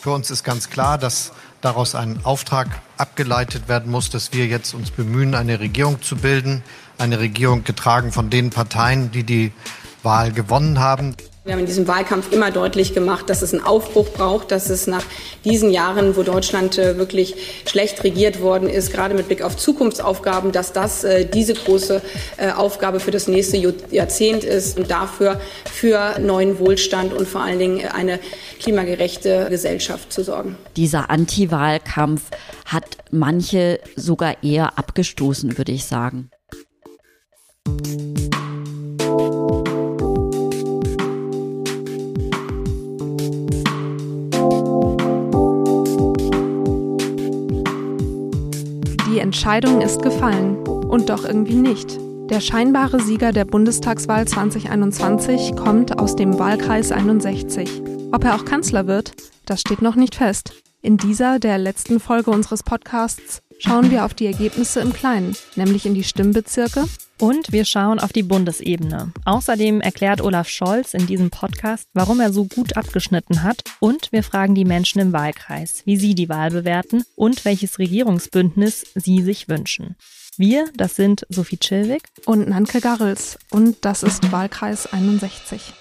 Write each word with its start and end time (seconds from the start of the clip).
Für 0.00 0.12
uns 0.12 0.30
ist 0.30 0.44
ganz 0.44 0.70
klar, 0.70 0.96
dass 0.96 1.32
daraus 1.60 1.94
ein 1.94 2.24
Auftrag 2.24 2.68
abgeleitet 2.96 3.68
werden 3.68 3.90
muss, 3.90 4.08
dass 4.08 4.32
wir 4.32 4.46
jetzt 4.46 4.72
uns 4.72 4.90
bemühen, 4.90 5.34
eine 5.34 5.60
Regierung 5.60 6.00
zu 6.00 6.16
bilden. 6.16 6.62
Eine 6.96 7.18
Regierung 7.18 7.64
getragen 7.64 8.10
von 8.10 8.30
den 8.30 8.48
Parteien, 8.48 9.10
die 9.10 9.24
die 9.24 9.52
Wahl 10.02 10.32
gewonnen 10.32 10.78
haben. 10.78 11.16
Wir 11.42 11.54
haben 11.54 11.60
in 11.60 11.66
diesem 11.66 11.88
Wahlkampf 11.88 12.32
immer 12.32 12.50
deutlich 12.50 12.92
gemacht, 12.92 13.30
dass 13.30 13.40
es 13.40 13.54
einen 13.54 13.64
Aufbruch 13.64 14.10
braucht, 14.10 14.50
dass 14.50 14.68
es 14.68 14.86
nach 14.86 15.02
diesen 15.42 15.70
Jahren, 15.70 16.14
wo 16.14 16.22
Deutschland 16.22 16.76
äh, 16.76 16.98
wirklich 16.98 17.34
schlecht 17.66 18.04
regiert 18.04 18.42
worden 18.42 18.68
ist, 18.68 18.92
gerade 18.92 19.14
mit 19.14 19.26
Blick 19.26 19.40
auf 19.40 19.56
Zukunftsaufgaben, 19.56 20.52
dass 20.52 20.74
das 20.74 21.02
äh, 21.02 21.24
diese 21.24 21.54
große 21.54 22.02
äh, 22.36 22.50
Aufgabe 22.50 23.00
für 23.00 23.10
das 23.10 23.26
nächste 23.26 23.56
Jahrzehnt 23.90 24.44
ist 24.44 24.78
und 24.78 24.90
dafür 24.90 25.40
für 25.64 26.18
neuen 26.18 26.58
Wohlstand 26.58 27.14
und 27.14 27.26
vor 27.26 27.40
allen 27.40 27.58
Dingen 27.58 27.88
eine 27.88 28.20
klimagerechte 28.60 29.46
Gesellschaft 29.48 30.12
zu 30.12 30.22
sorgen. 30.22 30.56
Dieser 30.76 31.08
Anti-Wahlkampf 31.08 32.22
hat 32.66 32.98
manche 33.10 33.80
sogar 33.96 34.42
eher 34.44 34.78
abgestoßen, 34.78 35.56
würde 35.56 35.72
ich 35.72 35.86
sagen. 35.86 36.28
Entscheidung 49.20 49.80
ist 49.80 50.02
gefallen. 50.02 50.56
Und 50.66 51.08
doch 51.08 51.24
irgendwie 51.24 51.54
nicht. 51.54 51.98
Der 52.30 52.40
scheinbare 52.40 53.00
Sieger 53.00 53.32
der 53.32 53.44
Bundestagswahl 53.44 54.26
2021 54.26 55.56
kommt 55.56 55.98
aus 55.98 56.16
dem 56.16 56.38
Wahlkreis 56.38 56.90
61. 56.90 57.82
Ob 58.12 58.24
er 58.24 58.34
auch 58.34 58.44
Kanzler 58.44 58.86
wird, 58.86 59.12
das 59.46 59.60
steht 59.60 59.82
noch 59.82 59.94
nicht 59.94 60.16
fest. 60.16 60.52
In 60.82 60.96
dieser, 60.96 61.38
der 61.38 61.58
letzten 61.58 62.00
Folge 62.00 62.30
unseres 62.30 62.62
Podcasts, 62.62 63.42
schauen 63.58 63.90
wir 63.90 64.04
auf 64.04 64.14
die 64.14 64.26
Ergebnisse 64.26 64.80
im 64.80 64.92
Kleinen, 64.92 65.36
nämlich 65.56 65.86
in 65.86 65.94
die 65.94 66.04
Stimmbezirke 66.04 66.86
und 67.20 67.52
wir 67.52 67.64
schauen 67.64 68.00
auf 68.00 68.12
die 68.12 68.22
Bundesebene. 68.22 69.12
Außerdem 69.24 69.80
erklärt 69.80 70.20
Olaf 70.20 70.48
Scholz 70.48 70.94
in 70.94 71.06
diesem 71.06 71.30
Podcast, 71.30 71.86
warum 71.92 72.20
er 72.20 72.32
so 72.32 72.46
gut 72.46 72.76
abgeschnitten 72.76 73.42
hat. 73.42 73.62
Und 73.78 74.10
wir 74.10 74.22
fragen 74.22 74.54
die 74.54 74.64
Menschen 74.64 75.00
im 75.00 75.12
Wahlkreis, 75.12 75.82
wie 75.84 75.96
sie 75.96 76.14
die 76.14 76.28
Wahl 76.28 76.50
bewerten 76.50 77.04
und 77.16 77.44
welches 77.44 77.78
Regierungsbündnis 77.78 78.86
sie 78.94 79.22
sich 79.22 79.48
wünschen. 79.48 79.96
Wir, 80.36 80.70
das 80.74 80.96
sind 80.96 81.26
Sophie 81.28 81.58
Chilwig 81.58 82.02
und 82.24 82.48
Nanke 82.48 82.80
Garrels. 82.80 83.38
Und 83.50 83.84
das 83.84 84.02
ist 84.02 84.32
Wahlkreis 84.32 84.92
61. 84.92 85.74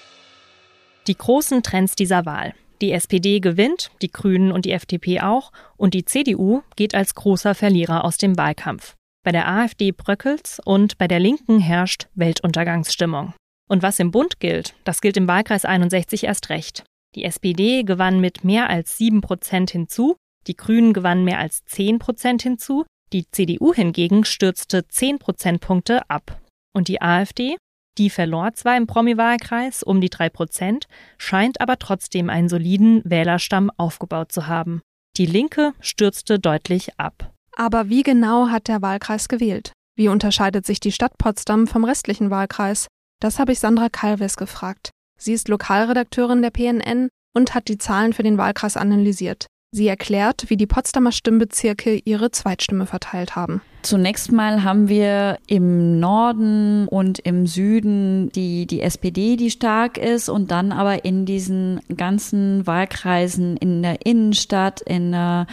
Die 1.07 1.17
großen 1.17 1.63
Trends 1.63 1.95
dieser 1.95 2.25
Wahl. 2.25 2.53
Die 2.81 2.91
SPD 2.91 3.39
gewinnt, 3.39 3.91
die 4.01 4.11
Grünen 4.11 4.51
und 4.51 4.65
die 4.65 4.71
FDP 4.71 5.21
auch, 5.21 5.51
und 5.75 5.93
die 5.93 6.05
CDU 6.05 6.61
geht 6.75 6.95
als 6.95 7.15
großer 7.15 7.55
Verlierer 7.55 8.05
aus 8.05 8.17
dem 8.17 8.37
Wahlkampf. 8.37 8.95
Bei 9.23 9.31
der 9.31 9.47
AfD 9.47 9.91
bröckelt's 9.91 10.59
und 10.63 10.97
bei 10.97 11.07
der 11.07 11.19
Linken 11.19 11.59
herrscht 11.59 12.07
Weltuntergangsstimmung. 12.15 13.33
Und 13.69 13.83
was 13.83 13.99
im 13.99 14.11
Bund 14.11 14.39
gilt, 14.39 14.75
das 14.83 15.01
gilt 15.01 15.17
im 15.17 15.27
Wahlkreis 15.27 15.65
61 15.65 16.23
erst 16.23 16.49
recht. 16.49 16.83
Die 17.15 17.23
SPD 17.23 17.83
gewann 17.83 18.19
mit 18.19 18.43
mehr 18.43 18.69
als 18.69 18.97
7 18.97 19.21
Prozent 19.21 19.71
hinzu, 19.71 20.15
die 20.47 20.55
Grünen 20.55 20.93
gewannen 20.93 21.23
mehr 21.23 21.39
als 21.39 21.65
10 21.65 21.99
Prozent 21.99 22.41
hinzu, 22.41 22.85
die 23.11 23.29
CDU 23.29 23.73
hingegen 23.73 24.23
stürzte 24.23 24.87
10 24.87 25.19
Prozentpunkte 25.19 26.09
ab. 26.09 26.39
Und 26.73 26.87
die 26.87 27.01
AfD, 27.01 27.57
die 27.97 28.09
verlor 28.09 28.53
zwar 28.53 28.77
im 28.77 28.87
Promi-Wahlkreis 28.87 29.83
um 29.83 29.99
die 29.99 30.09
3 30.09 30.29
Prozent, 30.29 30.85
scheint 31.17 31.59
aber 31.59 31.77
trotzdem 31.77 32.29
einen 32.29 32.49
soliden 32.49 33.01
Wählerstamm 33.03 33.71
aufgebaut 33.77 34.31
zu 34.31 34.47
haben. 34.47 34.81
Die 35.17 35.25
Linke 35.25 35.73
stürzte 35.81 36.39
deutlich 36.39 36.99
ab. 36.99 37.33
Aber 37.59 37.89
wie 37.89 38.03
genau 38.03 38.47
hat 38.47 38.69
der 38.69 38.81
Wahlkreis 38.81 39.27
gewählt? 39.27 39.73
Wie 39.97 40.07
unterscheidet 40.07 40.65
sich 40.65 40.79
die 40.79 40.93
Stadt 40.93 41.17
Potsdam 41.17 41.67
vom 41.67 41.83
restlichen 41.83 42.29
Wahlkreis? 42.29 42.87
Das 43.19 43.37
habe 43.37 43.51
ich 43.51 43.59
Sandra 43.59 43.89
Kalves 43.89 44.37
gefragt. 44.37 44.91
Sie 45.19 45.33
ist 45.33 45.49
Lokalredakteurin 45.49 46.41
der 46.41 46.51
PNN 46.51 47.09
und 47.35 47.53
hat 47.53 47.67
die 47.67 47.77
Zahlen 47.77 48.13
für 48.13 48.23
den 48.23 48.37
Wahlkreis 48.37 48.77
analysiert. 48.77 49.47
Sie 49.71 49.89
erklärt, 49.89 50.49
wie 50.49 50.55
die 50.55 50.67
Potsdamer 50.67 51.11
Stimmbezirke 51.11 51.95
ihre 52.05 52.31
Zweitstimme 52.31 52.85
verteilt 52.85 53.35
haben. 53.35 53.61
Zunächst 53.81 54.31
mal 54.31 54.63
haben 54.63 54.89
wir 54.89 55.37
im 55.47 55.99
Norden 55.99 56.87
und 56.87 57.19
im 57.19 57.47
Süden 57.47 58.29
die, 58.33 58.65
die 58.65 58.81
SPD, 58.81 59.37
die 59.37 59.51
stark 59.51 59.97
ist 59.97 60.27
und 60.27 60.51
dann 60.51 60.71
aber 60.71 61.05
in 61.05 61.25
diesen 61.25 61.79
ganzen 61.95 62.67
Wahlkreisen 62.67 63.55
in 63.57 63.81
der 63.81 64.05
Innenstadt, 64.05 64.81
in 64.81 65.11
der 65.11 65.47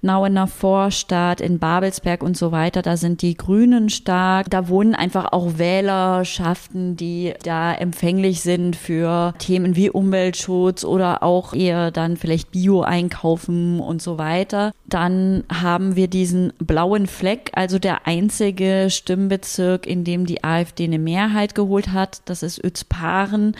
Nauener 0.00 0.46
Vorstadt, 0.46 1.40
in 1.40 1.58
Babelsberg 1.58 2.22
und 2.22 2.36
so 2.36 2.52
weiter, 2.52 2.82
da 2.82 2.96
sind 2.96 3.20
die 3.20 3.36
Grünen 3.36 3.88
stark. 3.88 4.48
Da 4.50 4.68
wohnen 4.68 4.94
einfach 4.94 5.32
auch 5.32 5.58
Wählerschaften, 5.58 6.96
die 6.96 7.34
da 7.42 7.74
empfänglich 7.74 8.42
sind 8.42 8.76
für 8.76 9.34
Themen 9.38 9.74
wie 9.74 9.90
Umweltschutz 9.90 10.84
oder 10.84 11.22
auch 11.22 11.52
eher 11.52 11.90
dann 11.90 12.16
vielleicht 12.16 12.52
Bio 12.52 12.82
einkaufen 12.82 13.80
und 13.80 14.00
so 14.00 14.18
weiter. 14.18 14.72
Dann 14.86 15.44
haben 15.52 15.96
wir 15.96 16.06
diesen 16.06 16.52
blauen 16.58 17.06
Fleck, 17.06 17.50
also 17.54 17.71
also 17.72 17.78
der 17.78 18.06
einzige 18.06 18.88
Stimmbezirk, 18.90 19.86
in 19.86 20.04
dem 20.04 20.26
die 20.26 20.44
AfD 20.44 20.84
eine 20.84 20.98
Mehrheit 20.98 21.54
geholt 21.54 21.90
hat. 21.90 22.20
Das 22.26 22.42
ist 22.42 22.62
Utzparen. 22.62 23.56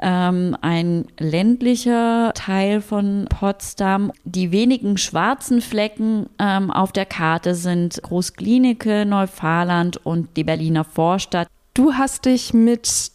Ähm, 0.00 0.56
ein 0.62 1.04
ländlicher 1.18 2.32
Teil 2.34 2.80
von 2.80 3.26
Potsdam. 3.28 4.12
Die 4.24 4.50
wenigen 4.50 4.96
schwarzen 4.96 5.60
Flecken 5.60 6.30
ähm, 6.38 6.70
auf 6.70 6.92
der 6.92 7.04
Karte 7.04 7.54
sind 7.54 8.02
Großklinike, 8.02 9.04
Neufahrland 9.04 9.98
und 9.98 10.38
die 10.38 10.44
Berliner 10.44 10.84
Vorstadt. 10.84 11.46
Du 11.74 11.92
hast 11.92 12.24
dich 12.24 12.54
mit 12.54 13.10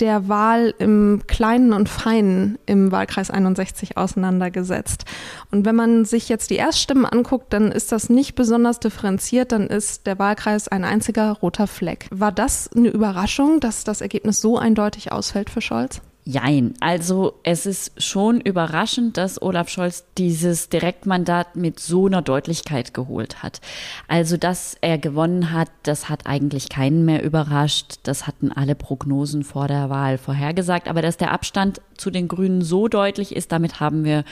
der 0.00 0.28
Wahl 0.28 0.74
im 0.78 1.22
Kleinen 1.26 1.72
und 1.72 1.88
Feinen 1.88 2.58
im 2.66 2.90
Wahlkreis 2.92 3.30
61 3.30 3.96
auseinandergesetzt. 3.96 5.04
Und 5.50 5.64
wenn 5.64 5.76
man 5.76 6.04
sich 6.04 6.28
jetzt 6.28 6.50
die 6.50 6.56
Erststimmen 6.56 7.06
anguckt, 7.06 7.52
dann 7.52 7.70
ist 7.70 7.92
das 7.92 8.08
nicht 8.08 8.34
besonders 8.34 8.80
differenziert, 8.80 9.52
dann 9.52 9.66
ist 9.66 10.06
der 10.06 10.18
Wahlkreis 10.18 10.68
ein 10.68 10.84
einziger 10.84 11.32
roter 11.32 11.66
Fleck. 11.66 12.08
War 12.10 12.32
das 12.32 12.70
eine 12.74 12.88
Überraschung, 12.88 13.60
dass 13.60 13.84
das 13.84 14.00
Ergebnis 14.00 14.40
so 14.40 14.58
eindeutig 14.58 15.12
ausfällt 15.12 15.50
für 15.50 15.60
Scholz? 15.60 16.00
Jein. 16.24 16.74
Also 16.80 17.40
es 17.44 17.64
ist 17.64 18.00
schon 18.00 18.42
überraschend, 18.42 19.16
dass 19.16 19.40
Olaf 19.40 19.70
Scholz 19.70 20.04
dieses 20.18 20.68
Direktmandat 20.68 21.56
mit 21.56 21.80
so 21.80 22.06
einer 22.06 22.20
Deutlichkeit 22.20 22.92
geholt 22.92 23.42
hat. 23.42 23.60
Also 24.06 24.36
dass 24.36 24.76
er 24.82 24.98
gewonnen 24.98 25.50
hat, 25.50 25.70
das 25.82 26.10
hat 26.10 26.26
eigentlich 26.26 26.68
keinen 26.68 27.06
mehr 27.06 27.22
überrascht. 27.22 28.00
Das 28.02 28.26
hatten 28.26 28.52
alle 28.52 28.74
Prognosen 28.74 29.44
vor 29.44 29.66
der 29.66 29.88
Wahl 29.88 30.18
vorhergesagt. 30.18 30.88
Aber 30.88 31.00
dass 31.00 31.16
der 31.16 31.32
Abstand 31.32 31.80
zu 31.96 32.10
den 32.10 32.28
Grünen 32.28 32.62
so 32.62 32.88
deutlich 32.88 33.34
ist, 33.34 33.50
damit 33.50 33.80
haben 33.80 34.04
wir 34.04 34.24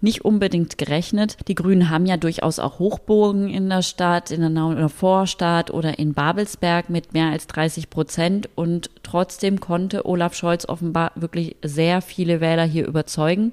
nicht 0.00 0.24
unbedingt 0.24 0.78
gerechnet. 0.78 1.36
Die 1.48 1.54
Grünen 1.54 1.90
haben 1.90 2.06
ja 2.06 2.16
durchaus 2.16 2.58
auch 2.58 2.78
Hochburgen 2.78 3.48
in 3.48 3.68
der 3.68 3.82
Stadt, 3.82 4.30
in 4.30 4.40
der, 4.54 4.88
Vorstadt 4.88 5.70
oder 5.70 5.98
in 5.98 6.14
Babelsberg 6.14 6.90
mit 6.90 7.12
mehr 7.12 7.30
als 7.30 7.46
30 7.48 7.90
Prozent. 7.90 8.48
Und 8.54 8.90
trotzdem 9.02 9.60
konnte 9.60 10.06
Olaf 10.06 10.34
Scholz 10.34 10.66
offenbar 10.66 11.12
wirklich 11.14 11.33
sehr 11.62 12.02
viele 12.02 12.40
Wähler 12.40 12.64
hier 12.64 12.86
überzeugen. 12.86 13.52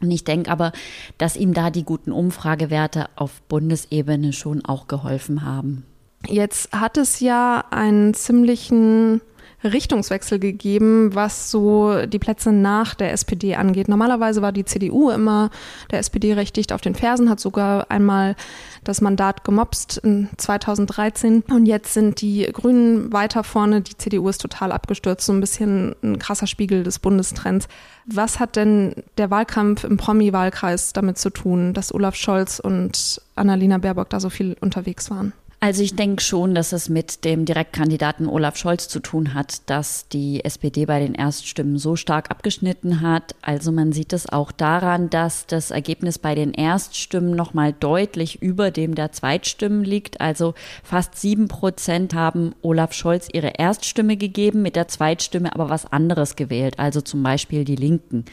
Und 0.00 0.10
ich 0.10 0.24
denke 0.24 0.50
aber, 0.50 0.72
dass 1.18 1.36
ihm 1.36 1.54
da 1.54 1.70
die 1.70 1.84
guten 1.84 2.12
Umfragewerte 2.12 3.06
auf 3.14 3.40
Bundesebene 3.42 4.32
schon 4.32 4.64
auch 4.64 4.88
geholfen 4.88 5.44
haben. 5.44 5.84
Jetzt 6.28 6.72
hat 6.72 6.96
es 6.96 7.20
ja 7.20 7.64
einen 7.70 8.14
ziemlichen 8.14 9.20
Richtungswechsel 9.64 10.38
gegeben, 10.38 11.14
was 11.14 11.50
so 11.50 12.06
die 12.06 12.18
Plätze 12.18 12.52
nach 12.52 12.94
der 12.94 13.12
SPD 13.12 13.54
angeht. 13.54 13.88
Normalerweise 13.88 14.42
war 14.42 14.52
die 14.52 14.64
CDU 14.64 15.10
immer 15.10 15.50
der 15.90 15.98
SPD 15.98 16.34
recht 16.34 16.56
dicht 16.56 16.72
auf 16.72 16.80
den 16.80 16.94
Fersen, 16.94 17.30
hat 17.30 17.40
sogar 17.40 17.90
einmal 17.90 18.36
das 18.84 19.00
Mandat 19.00 19.44
gemobst 19.44 19.98
in 19.98 20.28
2013 20.36 21.44
und 21.50 21.66
jetzt 21.66 21.94
sind 21.94 22.20
die 22.20 22.48
Grünen 22.52 23.12
weiter 23.12 23.44
vorne, 23.44 23.80
die 23.80 23.96
CDU 23.96 24.28
ist 24.28 24.40
total 24.40 24.72
abgestürzt, 24.72 25.26
so 25.26 25.32
ein 25.32 25.40
bisschen 25.40 25.94
ein 26.02 26.18
krasser 26.18 26.46
Spiegel 26.46 26.82
des 26.82 26.98
Bundestrends. 26.98 27.68
Was 28.06 28.40
hat 28.40 28.56
denn 28.56 28.94
der 29.18 29.30
Wahlkampf 29.30 29.84
im 29.84 29.96
Promi-Wahlkreis 29.96 30.92
damit 30.92 31.18
zu 31.18 31.30
tun, 31.30 31.72
dass 31.72 31.94
Olaf 31.94 32.16
Scholz 32.16 32.58
und 32.58 33.22
Annalena 33.36 33.78
Baerbock 33.78 34.10
da 34.10 34.18
so 34.18 34.30
viel 34.30 34.56
unterwegs 34.60 35.10
waren? 35.10 35.32
Also 35.64 35.84
ich 35.84 35.94
denke 35.94 36.20
schon, 36.20 36.56
dass 36.56 36.72
es 36.72 36.88
mit 36.88 37.24
dem 37.24 37.44
Direktkandidaten 37.44 38.26
Olaf 38.26 38.56
Scholz 38.56 38.88
zu 38.88 38.98
tun 38.98 39.32
hat, 39.32 39.70
dass 39.70 40.08
die 40.08 40.44
SPD 40.44 40.86
bei 40.86 40.98
den 40.98 41.14
Erststimmen 41.14 41.78
so 41.78 41.94
stark 41.94 42.32
abgeschnitten 42.32 43.00
hat. 43.00 43.36
Also 43.42 43.70
man 43.70 43.92
sieht 43.92 44.12
es 44.12 44.28
auch 44.28 44.50
daran, 44.50 45.08
dass 45.08 45.46
das 45.46 45.70
Ergebnis 45.70 46.18
bei 46.18 46.34
den 46.34 46.52
Erststimmen 46.52 47.36
nochmal 47.36 47.72
deutlich 47.78 48.42
über 48.42 48.72
dem 48.72 48.96
der 48.96 49.12
Zweitstimmen 49.12 49.84
liegt. 49.84 50.20
Also 50.20 50.54
fast 50.82 51.14
sieben 51.14 51.46
Prozent 51.46 52.12
haben 52.12 52.56
Olaf 52.62 52.92
Scholz 52.92 53.28
ihre 53.32 53.52
Erststimme 53.56 54.16
gegeben, 54.16 54.62
mit 54.62 54.74
der 54.74 54.88
Zweitstimme 54.88 55.54
aber 55.54 55.70
was 55.70 55.86
anderes 55.92 56.34
gewählt, 56.34 56.80
also 56.80 57.00
zum 57.00 57.22
Beispiel 57.22 57.64
die 57.64 57.76
Linken. 57.76 58.24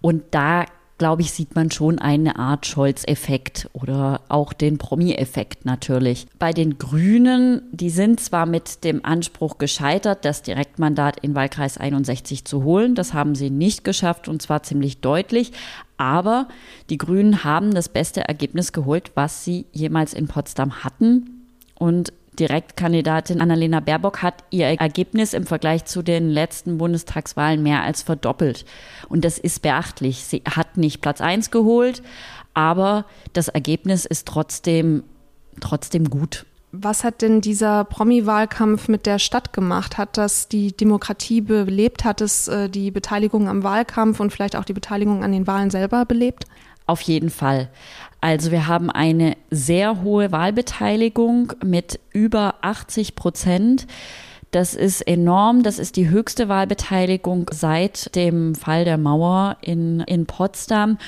Und 0.00 0.22
da 0.30 0.66
glaube 1.02 1.22
ich, 1.22 1.32
sieht 1.32 1.56
man 1.56 1.72
schon 1.72 1.98
eine 1.98 2.36
Art 2.36 2.64
Scholz-Effekt 2.64 3.68
oder 3.72 4.20
auch 4.28 4.52
den 4.52 4.78
Promi-Effekt 4.78 5.64
natürlich. 5.64 6.28
Bei 6.38 6.52
den 6.52 6.78
Grünen, 6.78 7.62
die 7.72 7.90
sind 7.90 8.20
zwar 8.20 8.46
mit 8.46 8.84
dem 8.84 9.04
Anspruch 9.04 9.58
gescheitert, 9.58 10.24
das 10.24 10.42
Direktmandat 10.42 11.18
in 11.18 11.34
Wahlkreis 11.34 11.76
61 11.76 12.44
zu 12.44 12.62
holen. 12.62 12.94
Das 12.94 13.14
haben 13.14 13.34
sie 13.34 13.50
nicht 13.50 13.82
geschafft 13.82 14.28
und 14.28 14.42
zwar 14.42 14.62
ziemlich 14.62 15.00
deutlich. 15.00 15.50
Aber 15.96 16.46
die 16.88 16.98
Grünen 16.98 17.42
haben 17.42 17.74
das 17.74 17.88
beste 17.88 18.20
Ergebnis 18.20 18.72
geholt, 18.72 19.10
was 19.16 19.44
sie 19.44 19.66
jemals 19.72 20.14
in 20.14 20.28
Potsdam 20.28 20.84
hatten. 20.84 21.48
Und 21.74 22.12
Direktkandidatin 22.38 23.40
Annalena 23.40 23.80
Baerbock 23.80 24.22
hat 24.22 24.44
ihr 24.50 24.66
Ergebnis 24.66 25.34
im 25.34 25.46
Vergleich 25.46 25.84
zu 25.84 26.02
den 26.02 26.30
letzten 26.30 26.78
Bundestagswahlen 26.78 27.62
mehr 27.62 27.82
als 27.82 28.02
verdoppelt. 28.02 28.64
Und 29.08 29.24
das 29.24 29.38
ist 29.38 29.60
beachtlich. 29.60 30.24
Sie 30.24 30.42
hat 30.48 30.76
nicht 30.78 31.02
Platz 31.02 31.20
1 31.20 31.50
geholt, 31.50 32.02
aber 32.54 33.04
das 33.34 33.48
Ergebnis 33.48 34.06
ist 34.06 34.26
trotzdem, 34.26 35.04
trotzdem 35.60 36.08
gut. 36.08 36.46
Was 36.74 37.04
hat 37.04 37.20
denn 37.20 37.42
dieser 37.42 37.84
Promi-Wahlkampf 37.84 38.88
mit 38.88 39.04
der 39.04 39.18
Stadt 39.18 39.52
gemacht? 39.52 39.98
Hat 39.98 40.16
das 40.16 40.48
die 40.48 40.74
Demokratie 40.74 41.42
belebt? 41.42 42.02
Hat 42.02 42.22
es 42.22 42.48
äh, 42.48 42.70
die 42.70 42.90
Beteiligung 42.90 43.46
am 43.46 43.62
Wahlkampf 43.62 44.20
und 44.20 44.32
vielleicht 44.32 44.56
auch 44.56 44.64
die 44.64 44.72
Beteiligung 44.72 45.22
an 45.22 45.32
den 45.32 45.46
Wahlen 45.46 45.68
selber 45.68 46.06
belebt? 46.06 46.46
Auf 46.86 47.00
jeden 47.02 47.30
Fall. 47.30 47.68
Also 48.20 48.50
wir 48.50 48.68
haben 48.68 48.90
eine 48.90 49.36
sehr 49.50 50.02
hohe 50.02 50.30
Wahlbeteiligung 50.30 51.52
mit 51.64 51.98
über 52.12 52.56
80 52.62 53.16
Prozent. 53.16 53.86
Das 54.52 54.74
ist 54.74 55.00
enorm. 55.00 55.62
Das 55.62 55.78
ist 55.78 55.96
die 55.96 56.08
höchste 56.08 56.48
Wahlbeteiligung 56.48 57.50
seit 57.50 58.14
dem 58.14 58.54
Fall 58.54 58.84
der 58.84 58.98
Mauer 58.98 59.56
in, 59.60 60.00
in 60.00 60.26
Potsdam. 60.26 60.98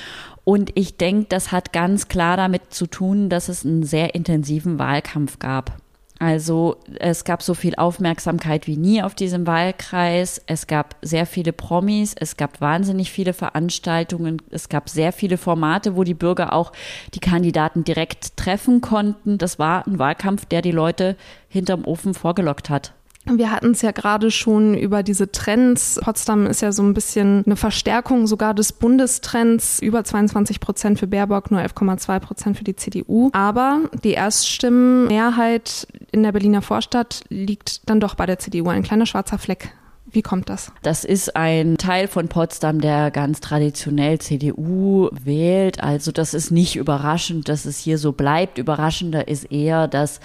Und 0.45 0.73
ich 0.75 0.97
denke, 0.97 1.27
das 1.29 1.53
hat 1.53 1.73
ganz 1.73 2.09
klar 2.09 2.37
damit 2.37 2.75
zu 2.75 2.87
tun, 2.87 3.29
dass 3.29 3.49
es 3.49 3.65
einen 3.65 3.83
sehr 3.83 4.15
intensiven 4.15 4.79
Wahlkampf 4.79 5.39
gab. 5.39 5.84
Also 6.21 6.77
es 7.01 7.25
gab 7.25 7.43
so 7.43 7.55
viel 7.55 7.75
Aufmerksamkeit 7.75 8.69
wie 8.69 8.77
nie 8.77 9.03
auf 9.03 9.15
diesem 9.15 9.47
Wahlkreis. 9.47 10.41
Es 10.47 10.69
gab 10.69 10.97
sehr 11.03 11.27
viele 11.27 11.53
Promis, 11.53 12.15
es 12.19 12.37
gab 12.37 12.61
wahnsinnig 12.61 13.11
viele 13.11 13.33
Veranstaltungen, 13.33 14.41
es 14.51 14.69
gab 14.69 14.89
sehr 14.89 15.13
viele 15.13 15.39
Formate, 15.39 15.97
wo 15.97 16.05
die 16.05 16.15
Bürger 16.15 16.53
auch 16.53 16.73
die 17.15 17.21
Kandidaten 17.21 17.83
direkt 17.83 18.37
treffen 18.37 18.81
konnten. 18.81 19.39
Das 19.39 19.59
war 19.59 19.87
ein 19.87 19.99
Wahlkampf, 19.99 20.45
der 20.45 20.63
die 20.63 20.71
Leute 20.71 21.17
hinterm 21.49 21.85
Ofen 21.85 22.15
vorgelockt 22.15 22.71
hat. 22.71 22.93
Wir 23.27 23.51
hatten 23.51 23.71
es 23.71 23.83
ja 23.83 23.91
gerade 23.91 24.31
schon 24.31 24.75
über 24.75 25.03
diese 25.03 25.33
Trends. 25.33 25.99
Potsdam 26.03 26.47
ist 26.47 26.61
ja 26.61 26.73
so 26.73 26.83
ein 26.83 26.93
bisschen 26.93 27.43
eine 27.47 27.57
Verstärkung 27.57 28.27
sogar 28.27 28.55
des 28.55 28.73
Bundestrends. 28.73 29.81
Über 29.81 30.05
22 30.05 30.61
Prozent 30.61 30.99
für 30.99 31.07
Baerbock, 31.07 31.51
nur 31.51 31.61
11,2 31.61 32.21
Prozent 32.21 32.59
für 32.59 32.65
die 32.65 32.77
CDU. 32.77 33.31
Aber 33.33 33.81
die 34.03 34.13
Erststimmenmehrheit 34.13 35.89
in 36.13 36.23
der 36.23 36.33
Berliner 36.33 36.63
Vorstadt 36.63 37.23
liegt 37.29 37.89
dann 37.89 38.01
doch 38.01 38.15
bei 38.15 38.27
der 38.27 38.39
CDU. 38.39 38.69
Ein 38.69 38.83
kleiner 38.83 39.07
schwarzer 39.07 39.39
Fleck. 39.39 39.73
Wie 40.07 40.23
kommt 40.23 40.49
das? 40.49 40.71
Das 40.83 41.05
ist 41.05 41.35
ein 41.35 41.77
Teil 41.77 42.07
von 42.07 42.29
Potsdam, 42.29 42.81
der 42.81 43.11
ganz 43.11 43.41
traditionell 43.41 44.21
CDU 44.21 45.09
wählt. 45.11 45.83
Also 45.83 46.13
das 46.13 46.35
ist 46.35 46.51
nicht 46.51 46.77
überraschend, 46.77 47.49
dass 47.49 47.65
es 47.65 47.79
hier 47.79 47.99
so 47.99 48.13
bleibt. 48.13 48.59
Überraschender 48.59 49.27
ist 49.27 49.51
eher, 49.51 49.89
dass 49.89 50.21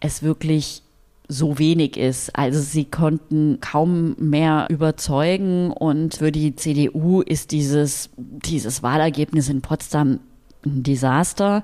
es 0.00 0.22
wirklich 0.22 0.82
so 1.28 1.58
wenig 1.58 1.96
ist. 1.96 2.36
Also 2.36 2.60
sie 2.60 2.84
konnten 2.84 3.58
kaum 3.60 4.14
mehr 4.18 4.66
überzeugen 4.70 5.70
und 5.70 6.16
für 6.16 6.32
die 6.32 6.54
CDU 6.56 7.20
ist 7.20 7.52
dieses, 7.52 8.10
dieses 8.16 8.82
Wahlergebnis 8.82 9.48
in 9.48 9.62
Potsdam 9.62 10.20
ein 10.64 10.82
Desaster. 10.82 11.62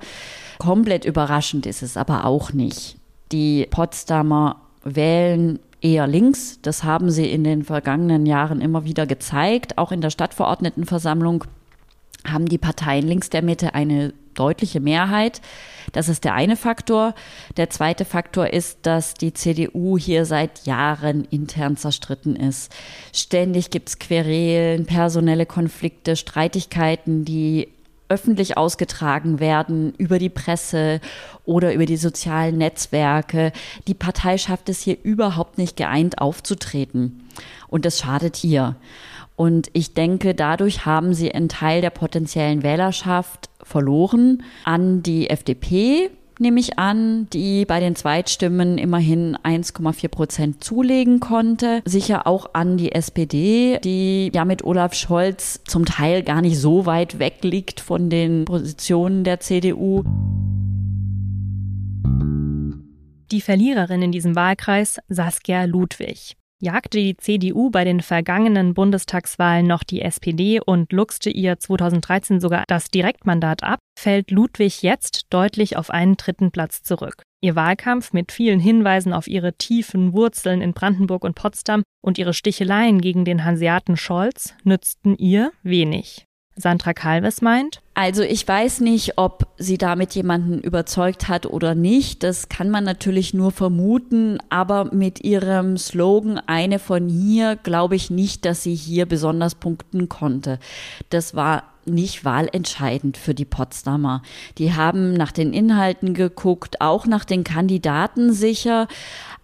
Komplett 0.59 1.05
überraschend 1.05 1.67
ist 1.67 1.82
es 1.82 1.97
aber 1.97 2.25
auch 2.25 2.53
nicht. 2.53 2.97
Die 3.31 3.67
Potsdamer 3.70 4.61
wählen 4.85 5.59
eher 5.81 6.06
links. 6.06 6.61
Das 6.62 6.85
haben 6.85 7.11
sie 7.11 7.31
in 7.31 7.44
den 7.44 7.64
vergangenen 7.64 8.26
Jahren 8.26 8.61
immer 8.61 8.85
wieder 8.85 9.06
gezeigt. 9.06 9.79
Auch 9.79 9.93
in 9.93 10.00
der 10.00 10.11
Stadtverordnetenversammlung 10.11 11.44
haben 12.26 12.47
die 12.47 12.59
Parteien 12.59 13.06
links 13.06 13.31
der 13.31 13.43
Mitte 13.43 13.75
eine 13.75 14.12
deutliche 14.34 14.81
Mehrheit. 14.81 15.40
Das 15.93 16.08
ist 16.08 16.25
der 16.25 16.34
eine 16.34 16.56
Faktor. 16.56 17.14
Der 17.56 17.70
zweite 17.70 18.05
Faktor 18.05 18.52
ist, 18.52 18.81
dass 18.82 19.14
die 19.14 19.32
CDU 19.32 19.99
hier 19.99 20.25
seit 20.25 20.67
Jahren 20.67 21.25
intern 21.25 21.76
zerstritten 21.76 22.37
ist. 22.37 22.73
Ständig 23.12 23.70
gibt 23.70 23.88
es 23.88 23.99
Querelen, 23.99 24.87
personelle 24.87 25.46
Konflikte, 25.46 26.17
Streitigkeiten, 26.17 27.25
die 27.25 27.69
öffentlich 28.12 28.58
ausgetragen 28.58 29.40
werden 29.40 29.94
über 29.96 30.19
die 30.19 30.29
Presse 30.29 31.00
oder 31.46 31.73
über 31.73 31.87
die 31.87 31.96
sozialen 31.96 32.58
Netzwerke. 32.58 33.52
Die 33.88 33.94
Partei 33.94 34.37
schafft 34.37 34.69
es 34.69 34.82
hier 34.82 34.99
überhaupt 35.02 35.56
nicht 35.56 35.78
geeint 35.78 36.19
aufzutreten. 36.19 37.26
Und 37.69 37.87
das 37.87 37.99
schadet 37.99 38.37
hier. 38.37 38.76
Und 39.35 39.70
ich 39.73 39.94
denke, 39.94 40.35
dadurch 40.35 40.85
haben 40.85 41.14
sie 41.14 41.35
einen 41.35 41.49
Teil 41.49 41.81
der 41.81 41.90
potenziellen 41.90 42.62
Wählerschaft 42.62 43.49
verloren 43.62 44.43
an 44.64 45.03
die 45.03 45.31
FDP, 45.31 46.11
nehme 46.38 46.61
ich 46.61 46.79
an, 46.79 47.29
die 47.32 47.64
bei 47.64 47.81
den 47.81 47.97
Zweitstimmen 47.97 48.76
immerhin 48.76 49.37
1,4 49.37 50.09
Prozent 50.09 50.64
zulegen 50.64 51.20
konnte. 51.20 51.82
Sicher 51.85 52.26
auch 52.26 52.50
an 52.53 52.76
die 52.76 52.93
SPD, 52.93 53.79
die 53.82 54.31
ja 54.35 54.44
mit 54.44 54.64
Olaf 54.64 54.94
Scholz 54.94 55.61
zum 55.67 55.85
Teil 55.85 56.23
gar 56.23 56.43
nicht 56.43 56.59
so 56.59 56.87
weit 56.87 57.19
weg 57.19 57.38
liegt 57.43 57.81
von 57.81 58.11
den 58.11 58.44
Positionen 58.44 59.25
der 59.25 59.41
CDU. 59.41 60.03
Die 63.31 63.41
Verliererin 63.41 64.03
in 64.03 64.12
diesem 64.12 64.37
Wahlkreis 64.37 64.99
Saskia 65.09 65.64
Ludwig 65.64 66.37
jagte 66.62 66.99
die 66.99 67.17
CDU 67.17 67.70
bei 67.70 67.85
den 67.85 68.00
vergangenen 68.00 68.73
Bundestagswahlen 68.73 69.67
noch 69.67 69.82
die 69.82 70.00
SPD 70.00 70.61
und 70.61 70.93
luchste 70.93 71.29
ihr 71.29 71.59
2013 71.59 72.41
sogar 72.41 72.64
das 72.69 72.88
Direktmandat 72.88 73.64
ab, 73.64 73.81
fällt 73.99 74.31
Ludwig 74.31 74.82
jetzt 74.82 75.26
deutlich 75.31 75.76
auf 75.76 75.91
einen 75.91 76.17
dritten 76.17 76.53
Platz 76.53 76.82
zurück. 76.82 77.25
Ihr 77.41 77.56
Wahlkampf 77.56 78.12
mit 78.12 78.31
vielen 78.31 78.61
Hinweisen 78.61 79.12
auf 79.12 79.26
ihre 79.26 79.55
tiefen 79.55 80.12
Wurzeln 80.12 80.62
in 80.62 80.73
Brandenburg 80.73 81.25
und 81.25 81.35
Potsdam 81.35 81.82
und 82.00 82.17
ihre 82.17 82.32
Sticheleien 82.32 83.00
gegen 83.00 83.25
den 83.25 83.44
Hanseaten 83.44 83.97
Scholz 83.97 84.55
nützten 84.62 85.17
ihr 85.17 85.50
wenig. 85.64 86.26
Sandra 86.56 86.92
Kalves 86.92 87.40
meint, 87.40 87.82
also 87.94 88.23
ich 88.23 88.49
weiß 88.49 88.80
nicht, 88.80 89.18
ob 89.18 89.47
sie 89.59 89.76
damit 89.76 90.14
jemanden 90.14 90.61
überzeugt 90.61 91.28
hat 91.28 91.44
oder 91.44 91.75
nicht. 91.75 92.23
Das 92.23 92.49
kann 92.49 92.71
man 92.71 92.85
natürlich 92.85 93.35
nur 93.35 93.52
vermuten. 93.52 94.38
Aber 94.49 94.87
mit 94.94 95.23
ihrem 95.25 95.76
Slogan 95.76 96.38
eine 96.47 96.78
von 96.78 97.09
hier 97.09 97.56
glaube 97.56 97.97
ich 97.97 98.11
nicht, 98.11 98.47
dass 98.47 98.62
sie 98.62 98.75
hier 98.75 99.04
besonders 99.04 99.54
punkten 99.54 100.09
konnte. 100.09 100.59
Das 101.11 101.35
war 101.35 101.64
nicht 101.85 102.25
wahlentscheidend 102.25 103.16
für 103.16 103.35
die 103.35 103.44
Potsdamer. 103.44 104.23
Die 104.56 104.73
haben 104.73 105.12
nach 105.12 105.32
den 105.32 105.52
Inhalten 105.52 106.14
geguckt, 106.14 106.80
auch 106.80 107.06
nach 107.06 107.25
den 107.25 107.44
Kandidaten 107.44 108.32
sicher. 108.32 108.87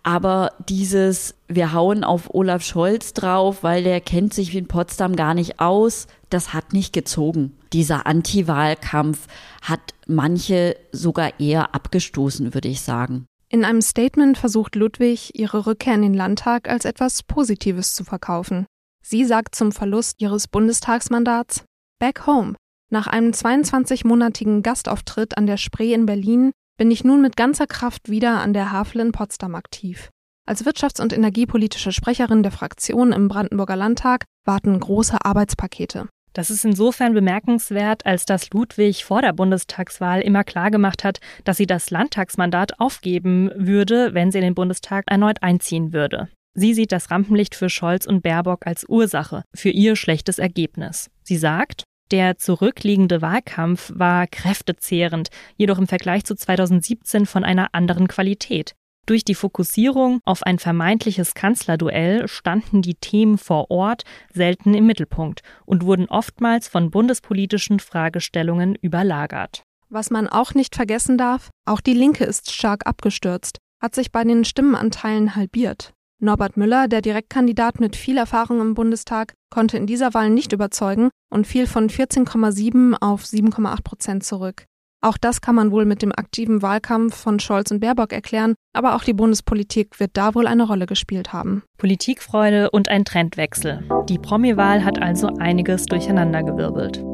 Aber 0.03 0.53
dieses, 0.69 1.35
wir 1.49 1.73
hauen 1.73 2.05
auf 2.05 2.35
Olaf 2.35 2.63
Scholz 2.63 3.13
drauf, 3.13 3.63
weil 3.63 3.83
der 3.83 4.01
kennt 4.01 4.33
sich 4.33 4.55
in 4.55 4.69
Potsdam 4.69 5.17
gar 5.17 5.35
nicht 5.35 5.61
aus, 5.61 6.07
das 6.31 6.53
hat 6.53 6.73
nicht 6.73 6.93
gezogen. 6.93 7.57
Dieser 7.73 8.07
Anti-Wahlkampf 8.07 9.27
hat 9.63 9.81
manche 10.07 10.77
sogar 10.93 11.39
eher 11.41 11.75
abgestoßen, 11.75 12.55
würde 12.55 12.69
ich 12.69 12.81
sagen. 12.81 13.27
In 13.51 13.65
einem 13.65 13.81
Statement 13.81 14.37
versucht 14.37 14.77
Ludwig, 14.77 15.39
ihre 15.39 15.67
Rückkehr 15.67 15.95
in 15.95 16.03
den 16.03 16.15
Landtag 16.15 16.69
als 16.69 16.85
etwas 16.85 17.23
Positives 17.23 17.95
zu 17.95 18.05
verkaufen. 18.05 18.67
Sie 19.03 19.25
sagt 19.25 19.55
zum 19.55 19.73
Verlust 19.73 20.21
ihres 20.21 20.49
Bundestagsmandats 20.49 21.65
Back 21.99 22.27
home. 22.27 22.55
Nach 22.91 23.07
einem 23.07 23.33
22-monatigen 23.33 24.63
Gastauftritt 24.63 25.37
an 25.37 25.47
der 25.47 25.57
Spree 25.57 25.93
in 25.95 26.07
Berlin 26.07 26.53
bin 26.79 26.91
ich 26.91 27.05
nun 27.05 27.21
mit 27.21 27.37
ganzer 27.37 27.67
Kraft 27.67 28.09
wieder 28.09 28.41
an 28.41 28.55
der 28.55 28.73
Havel 28.73 29.03
in 29.03 29.13
Potsdam 29.13 29.55
aktiv. 29.55 30.11
Als 30.47 30.65
wirtschafts- 30.65 31.03
und 31.03 31.13
energiepolitische 31.13 31.93
Sprecherin 31.93 32.43
der 32.43 32.53
Fraktion 32.53 33.13
im 33.13 33.29
Brandenburger 33.29 33.77
Landtag 33.77 34.25
warten 34.47 34.81
große 34.81 35.23
Arbeitspakete. 35.23 36.09
Das 36.33 36.51
ist 36.51 36.65
insofern 36.65 37.15
bemerkenswert, 37.15 38.07
als 38.07 38.25
dass 38.25 38.51
Ludwig 38.51 39.05
vor 39.05 39.21
der 39.21 39.33
Bundestagswahl 39.33 40.21
immer 40.21 40.45
klargemacht 40.45 41.05
hat, 41.05 41.19
dass 41.45 41.57
sie 41.57 41.67
das 41.67 41.91
Landtagsmandat 41.91 42.81
aufgeben 42.81 43.51
würde, 43.57 44.15
wenn 44.15 44.31
sie 44.31 44.39
in 44.39 44.45
den 44.45 44.55
Bundestag 44.55 45.05
erneut 45.09 45.43
einziehen 45.43 45.93
würde. 45.93 46.29
Sie 46.55 46.75
sieht 46.75 46.93
das 46.93 47.11
Rampenlicht 47.11 47.55
für 47.55 47.69
Scholz 47.69 48.07
und 48.07 48.23
Baerbock 48.23 48.67
als 48.67 48.89
Ursache 48.89 49.43
für 49.55 49.71
ihr 49.71 49.97
schlechtes 49.97 50.39
Ergebnis. 50.39 51.11
Sie 51.23 51.37
sagt, 51.37 51.85
der 52.11 52.39
zurückliegende 52.39 53.23
Wahlkampf 53.23 53.93
war 53.95 54.27
kräftezehrend, 54.27 55.29
jedoch 55.57 55.79
im 55.79 55.87
Vergleich 55.87 56.25
zu 56.25 56.35
2017 56.35 57.27
von 57.27 57.45
einer 57.45 57.75
anderen 57.75 58.09
Qualität. 58.09 58.75
Durch 59.09 59.25
die 59.25 59.35
Fokussierung 59.35 60.21
auf 60.27 60.43
ein 60.43 60.59
vermeintliches 60.59 61.33
Kanzlerduell 61.33 62.29
standen 62.29 62.83
die 62.83 62.95
Themen 62.95 63.39
vor 63.39 63.71
Ort 63.71 64.03
selten 64.35 64.75
im 64.75 64.85
Mittelpunkt 64.85 65.41
und 65.65 65.85
wurden 65.85 66.11
oftmals 66.11 66.69
von 66.69 66.91
bundespolitischen 66.91 67.81
Fragestellungen 67.81 68.75
überlagert. 68.75 69.63
Was 69.89 70.11
man 70.11 70.29
auch 70.29 70.53
nicht 70.53 70.77
vergessen 70.77 71.17
darf, 71.17 71.49
auch 71.65 71.81
die 71.81 71.95
Linke 71.95 72.25
ist 72.25 72.53
stark 72.53 72.87
abgestürzt, 72.87 73.57
hat 73.81 73.95
sich 73.95 74.13
bei 74.13 74.25
den 74.25 74.45
Stimmenanteilen 74.45 75.35
halbiert. 75.35 75.95
Norbert 76.21 76.57
Müller, 76.57 76.89
der 76.89 77.01
Direktkandidat 77.01 77.79
mit 77.79 77.95
viel 77.95 78.17
Erfahrung 78.17 78.61
im 78.61 78.75
Bundestag, 78.75 79.35
konnte 79.51 79.77
in 79.77 79.87
dieser 79.87 80.15
Wahl 80.15 80.31
nicht 80.31 80.53
überzeugen 80.53 81.11
und 81.31 81.47
fiel 81.47 81.69
von 81.69 81.89
14,7 81.89 82.97
auf 83.01 83.23
7,8 83.23 83.83
Prozent 83.85 84.25
zurück. 84.25 84.65
Auch 85.01 85.17
das 85.17 85.41
kann 85.41 85.55
man 85.55 85.71
wohl 85.71 85.85
mit 85.85 86.03
dem 86.03 86.11
aktiven 86.11 86.61
Wahlkampf 86.61 87.15
von 87.15 87.39
Scholz 87.39 87.71
und 87.71 87.79
Baerbock 87.79 88.13
erklären, 88.13 88.57
aber 88.73 88.97
auch 88.97 89.05
die 89.05 89.13
Bundespolitik 89.13 90.01
wird 90.01 90.11
da 90.15 90.35
wohl 90.35 90.49
eine 90.49 90.67
Rolle 90.67 90.87
gespielt 90.87 91.33
haben. 91.33 91.63
Politikfreude 91.79 92.73
und 92.73 92.89
ein 92.89 93.05
Trendwechsel. 93.05 93.89
Die 94.09 94.19
Promi-Wahl 94.19 94.85
hat 94.85 95.01
also 95.01 95.29
einiges 95.39 95.87
durcheinandergewirbelt. 95.87 97.05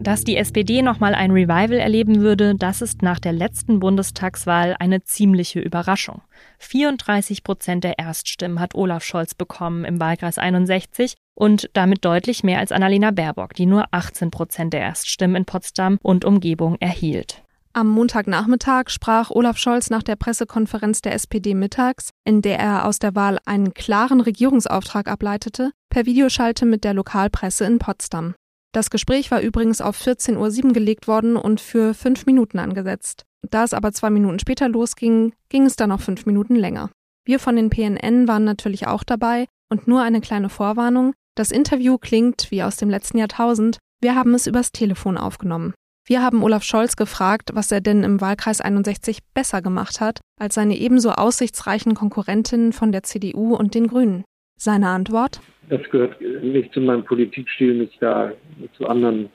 Dass 0.00 0.24
die 0.24 0.38
SPD 0.38 0.80
nochmal 0.80 1.14
ein 1.14 1.30
Revival 1.30 1.78
erleben 1.78 2.22
würde, 2.22 2.54
das 2.54 2.80
ist 2.80 3.02
nach 3.02 3.18
der 3.18 3.32
letzten 3.32 3.80
Bundestagswahl 3.80 4.74
eine 4.78 5.02
ziemliche 5.02 5.60
Überraschung. 5.60 6.22
34 6.58 7.44
Prozent 7.44 7.84
der 7.84 7.98
Erststimmen 7.98 8.60
hat 8.60 8.74
Olaf 8.74 9.04
Scholz 9.04 9.34
bekommen 9.34 9.84
im 9.84 10.00
Wahlkreis 10.00 10.38
61 10.38 11.16
und 11.34 11.68
damit 11.74 12.02
deutlich 12.06 12.42
mehr 12.42 12.60
als 12.60 12.72
Annalena 12.72 13.10
Baerbock, 13.10 13.52
die 13.52 13.66
nur 13.66 13.84
18 13.90 14.30
Prozent 14.30 14.72
der 14.72 14.80
Erststimmen 14.80 15.36
in 15.36 15.44
Potsdam 15.44 15.98
und 16.02 16.24
Umgebung 16.24 16.76
erhielt. 16.80 17.42
Am 17.74 17.86
Montagnachmittag 17.86 18.88
sprach 18.88 19.30
Olaf 19.30 19.58
Scholz 19.58 19.90
nach 19.90 20.02
der 20.02 20.16
Pressekonferenz 20.16 21.02
der 21.02 21.12
SPD 21.12 21.54
mittags, 21.54 22.08
in 22.24 22.40
der 22.40 22.58
er 22.58 22.86
aus 22.86 23.00
der 23.00 23.14
Wahl 23.14 23.38
einen 23.44 23.74
klaren 23.74 24.22
Regierungsauftrag 24.22 25.08
ableitete, 25.08 25.72
per 25.90 26.06
Videoschalte 26.06 26.64
mit 26.64 26.84
der 26.84 26.94
Lokalpresse 26.94 27.66
in 27.66 27.78
Potsdam. 27.78 28.34
Das 28.72 28.90
Gespräch 28.90 29.30
war 29.30 29.40
übrigens 29.40 29.80
auf 29.80 30.00
14.07 30.00 30.64
Uhr 30.64 30.72
gelegt 30.72 31.08
worden 31.08 31.36
und 31.36 31.60
für 31.60 31.94
fünf 31.94 32.26
Minuten 32.26 32.58
angesetzt. 32.58 33.24
Da 33.48 33.64
es 33.64 33.74
aber 33.74 33.92
zwei 33.92 34.10
Minuten 34.10 34.38
später 34.38 34.68
losging, 34.68 35.32
ging 35.48 35.66
es 35.66 35.76
dann 35.76 35.88
noch 35.88 36.00
fünf 36.00 36.26
Minuten 36.26 36.54
länger. 36.54 36.90
Wir 37.24 37.38
von 37.38 37.56
den 37.56 37.70
PNN 37.70 38.28
waren 38.28 38.44
natürlich 38.44 38.86
auch 38.86 39.02
dabei 39.02 39.46
und 39.70 39.88
nur 39.88 40.02
eine 40.02 40.20
kleine 40.20 40.48
Vorwarnung. 40.48 41.14
Das 41.36 41.50
Interview 41.50 41.98
klingt 41.98 42.50
wie 42.50 42.62
aus 42.62 42.76
dem 42.76 42.90
letzten 42.90 43.18
Jahrtausend. 43.18 43.78
Wir 44.00 44.14
haben 44.14 44.34
es 44.34 44.46
übers 44.46 44.72
Telefon 44.72 45.16
aufgenommen. 45.16 45.74
Wir 46.06 46.22
haben 46.22 46.42
Olaf 46.42 46.64
Scholz 46.64 46.96
gefragt, 46.96 47.50
was 47.54 47.70
er 47.70 47.80
denn 47.80 48.02
im 48.02 48.20
Wahlkreis 48.20 48.60
61 48.60 49.18
besser 49.34 49.62
gemacht 49.62 50.00
hat 50.00 50.20
als 50.40 50.54
seine 50.54 50.76
ebenso 50.76 51.12
aussichtsreichen 51.12 51.94
Konkurrentinnen 51.94 52.72
von 52.72 52.92
der 52.92 53.02
CDU 53.02 53.54
und 53.54 53.74
den 53.74 53.86
Grünen. 53.86 54.24
Seine 54.62 54.90
Antwort? 54.90 55.40
Das 55.70 55.80
gehört 55.90 56.20
nicht 56.20 56.74
zu 56.74 56.82
meinem 56.82 57.02
Politikstil, 57.02 57.72
mich 57.72 57.96
da 57.98 58.30
zu 58.76 58.86
anderen 58.86 59.30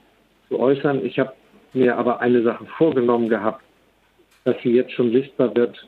zu 0.48 0.60
äußern. 0.60 1.04
Ich 1.04 1.18
habe 1.18 1.32
mir 1.72 1.96
aber 1.98 2.20
eine 2.20 2.44
Sache 2.44 2.64
vorgenommen 2.78 3.28
gehabt, 3.28 3.60
dass 4.44 4.54
sie 4.62 4.70
jetzt 4.70 4.92
schon 4.92 5.10
sichtbar 5.10 5.52
wird 5.56 5.84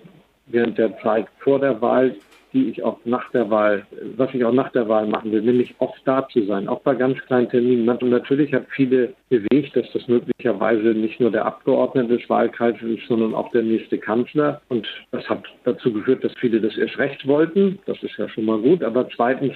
während 0.46 0.76
der 0.76 0.98
Zeit 1.02 1.28
vor 1.38 1.60
der 1.60 1.80
Wahl, 1.80 2.16
die 2.52 2.70
ich 2.70 2.82
auch 2.82 2.98
nach 3.04 3.30
der 3.30 3.50
Wahl, 3.50 3.86
was 4.16 4.32
ich 4.32 4.44
auch 4.44 4.52
nach 4.52 4.70
der 4.72 4.88
Wahl 4.88 5.06
machen 5.06 5.32
will, 5.32 5.42
nämlich 5.42 5.74
oft 5.78 6.00
da 6.04 6.26
zu 6.28 6.44
sein, 6.44 6.68
auch 6.68 6.80
bei 6.80 6.94
ganz 6.94 7.18
kleinen 7.26 7.48
Terminen. 7.48 7.88
Und 7.88 8.10
natürlich 8.10 8.52
hat 8.54 8.66
viele 8.70 9.14
bewegt, 9.28 9.76
dass 9.76 9.90
das 9.92 10.08
möglicherweise 10.08 10.88
nicht 10.88 11.20
nur 11.20 11.30
der 11.30 11.44
Abgeordnete 11.44 12.16
des 12.18 12.28
Wahlkreises 12.28 12.82
ist, 12.82 13.06
sondern 13.06 13.34
auch 13.34 13.50
der 13.50 13.62
nächste 13.62 13.98
Kanzler. 13.98 14.60
Und 14.68 14.86
das 15.10 15.28
hat 15.28 15.44
dazu 15.64 15.92
geführt, 15.92 16.24
dass 16.24 16.32
viele 16.38 16.60
das 16.60 16.76
erst 16.76 16.98
recht 16.98 17.26
wollten. 17.26 17.78
Das 17.86 18.02
ist 18.02 18.16
ja 18.16 18.28
schon 18.28 18.46
mal 18.46 18.58
gut. 18.58 18.82
Aber 18.82 19.08
zweitens 19.14 19.54